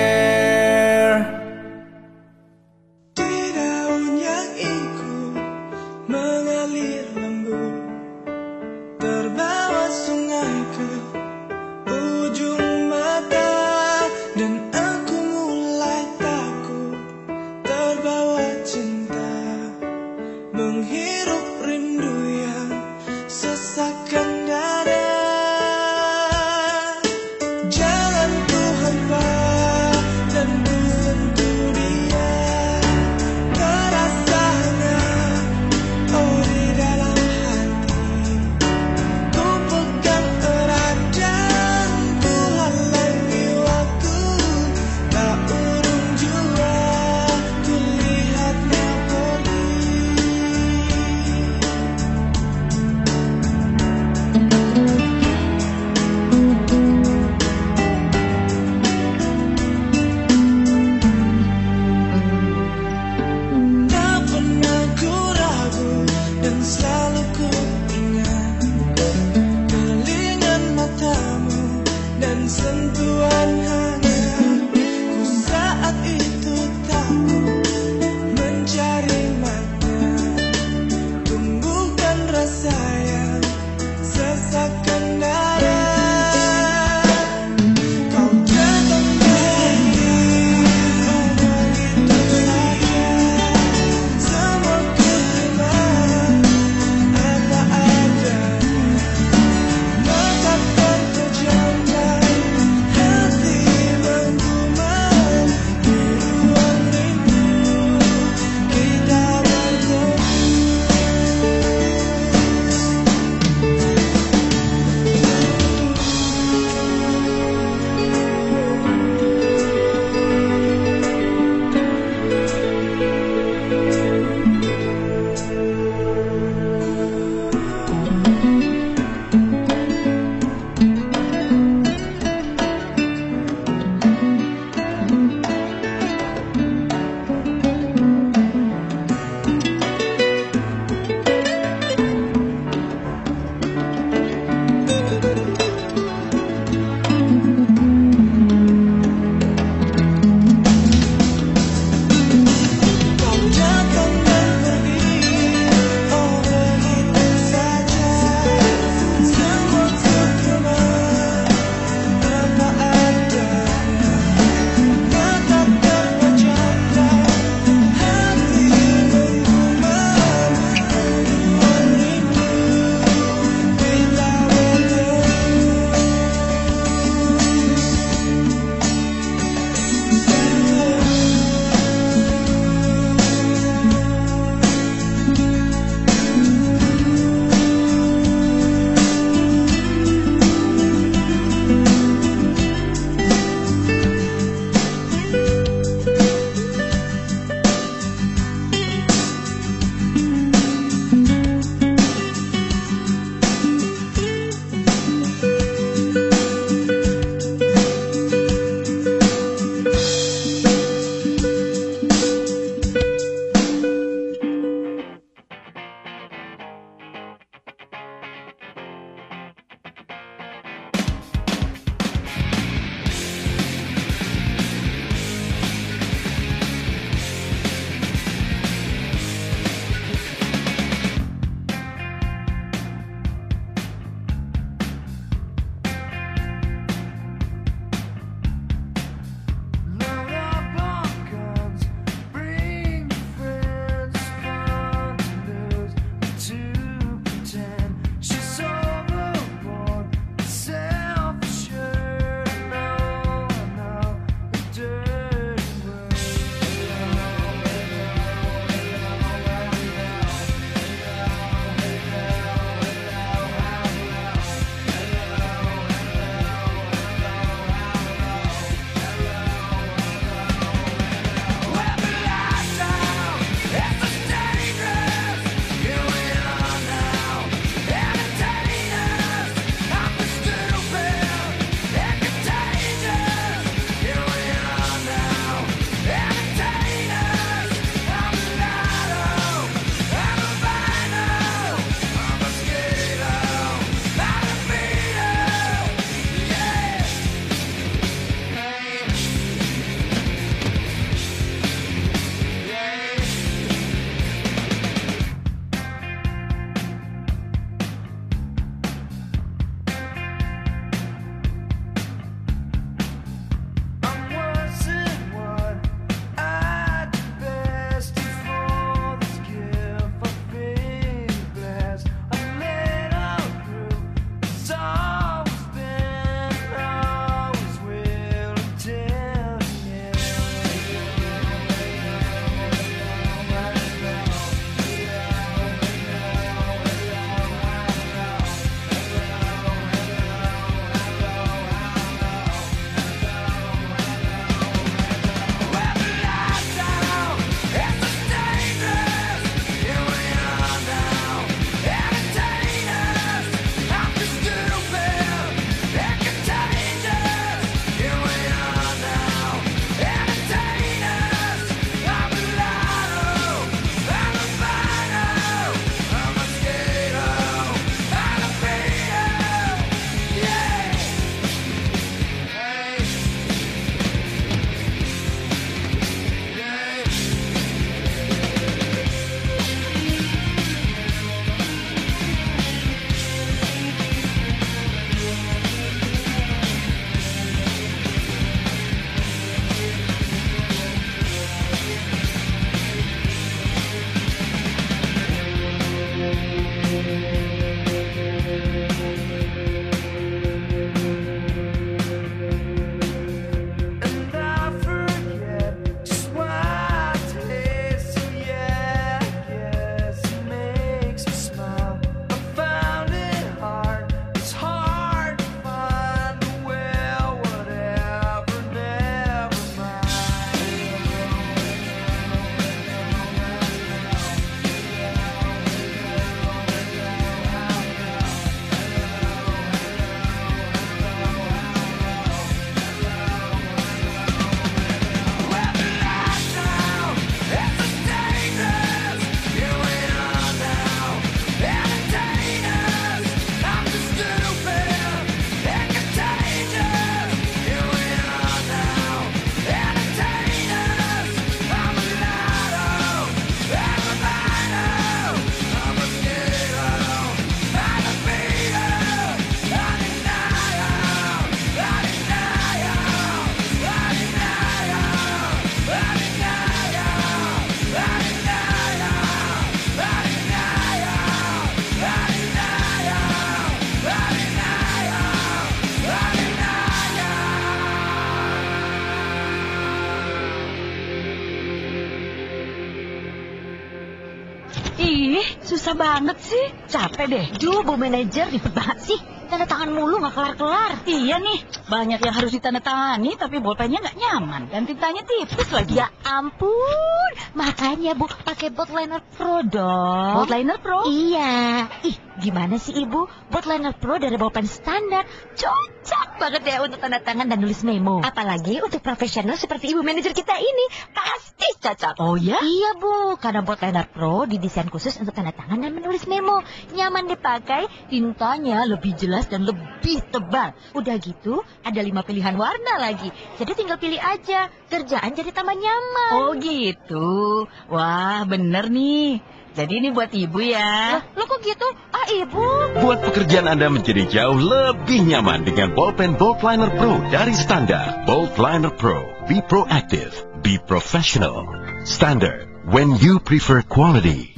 Capek 487.13 487.29
deh. 487.29 487.45
Duh, 487.61 487.85
Bu 487.85 487.93
Manajer 487.93 488.49
ribet 488.49 488.73
banget 488.73 488.97
sih. 489.05 489.21
Tanda 489.45 489.69
tangan 489.69 489.93
mulu 489.93 490.17
nggak 490.17 490.33
kelar-kelar. 490.33 491.05
Iya 491.05 491.37
nih, 491.37 491.61
banyak 491.85 492.17
yang 492.25 492.33
harus 492.33 492.49
ditandatangani 492.57 493.37
tapi 493.37 493.61
bolpennya 493.61 494.01
nggak 494.01 494.17
nyaman 494.17 494.65
dan 494.73 494.89
tintanya 494.89 495.21
tipis 495.21 495.69
lagi. 495.69 495.93
Ya 495.93 496.09
ampun, 496.25 497.31
makanya 497.53 498.17
Bu 498.17 498.25
pakai 498.25 498.73
Botliner 498.73 499.21
Pro 499.21 499.61
dong. 499.61 500.41
Botliner 500.41 500.81
Pro? 500.81 501.05
Iya. 501.05 501.85
Ih, 502.01 502.17
gimana 502.41 502.81
sih 502.81 502.97
Ibu? 502.97 503.53
Botliner 503.53 503.93
Pro 503.93 504.17
dari 504.17 504.33
bolpen 504.41 504.65
standar 504.65 505.29
cocok 505.53 506.22
banget 506.43 506.63
ya 506.67 506.83
untuk 506.83 506.99
tanda 506.99 507.23
tangan 507.23 507.47
dan 507.47 507.63
nulis 507.63 507.87
memo. 507.87 508.19
Apalagi 508.19 508.83
untuk 508.83 508.99
profesional 508.99 509.55
seperti 509.55 509.95
Ibu 509.95 510.03
manajer 510.03 510.35
kita 510.35 510.59
ini, 510.59 510.85
pasti 511.15 511.67
cocok. 511.79 512.19
Oh 512.19 512.35
ya? 512.35 512.59
Iya 512.59 512.99
Bu, 512.99 513.39
karena 513.39 513.63
Botliner 513.63 514.11
Pro 514.11 514.43
didesain 514.43 514.91
khusus 514.91 515.15
untuk 515.23 515.31
tanda 515.31 515.55
tangan 515.55 515.79
dan 515.79 515.95
menulis 515.95 516.27
memo. 516.27 516.59
Nyaman 516.91 517.31
dipakai, 517.31 517.87
tintanya 518.11 518.83
lebih 518.83 519.15
jelas 519.15 519.47
dan 519.47 519.63
lebih 519.63 520.19
tebal. 520.35 520.75
Udah 520.91 521.15
gitu, 521.15 521.63
ada 521.87 521.99
lima 522.03 522.27
pilihan 522.27 522.59
warna 522.59 522.99
lagi. 522.99 523.31
Jadi 523.55 523.71
tinggal 523.79 523.95
pilih 523.95 524.19
aja. 524.19 524.67
Kerjaan 524.91 525.31
jadi 525.31 525.55
tambah 525.55 525.79
nyaman. 525.79 526.31
Oh 526.43 526.51
gitu. 526.59 527.65
Wah, 527.87 528.43
bener 528.43 528.91
nih. 528.91 529.39
Jadi 529.73 530.05
ini 530.05 530.13
buat 530.13 530.29
ibu 530.29 530.61
ya. 530.61 531.17
Lo 531.33 531.49
kok 531.49 531.65
gitu? 531.65 531.87
Ah, 532.13 532.29
ibu. 532.29 532.61
Buat 533.01 533.25
pekerjaan 533.25 533.65
Anda 533.65 533.89
menjadi 533.89 534.29
jauh 534.29 534.61
lebih 534.61 535.25
nyaman 535.25 535.65
dengan 535.65 535.97
bolpen 535.97 536.37
Bold 536.37 536.61
Liner 536.61 536.93
Pro 536.93 537.17
dari 537.33 537.57
Standar. 537.57 538.29
Bold 538.29 538.53
Liner 538.61 538.93
Pro. 538.93 539.25
Be 539.49 539.65
proactive. 539.65 540.29
Be 540.61 540.77
professional. 540.77 541.65
Standard. 542.05 542.69
When 542.85 543.17
you 543.17 543.41
prefer 543.41 543.81
quality. 543.81 544.53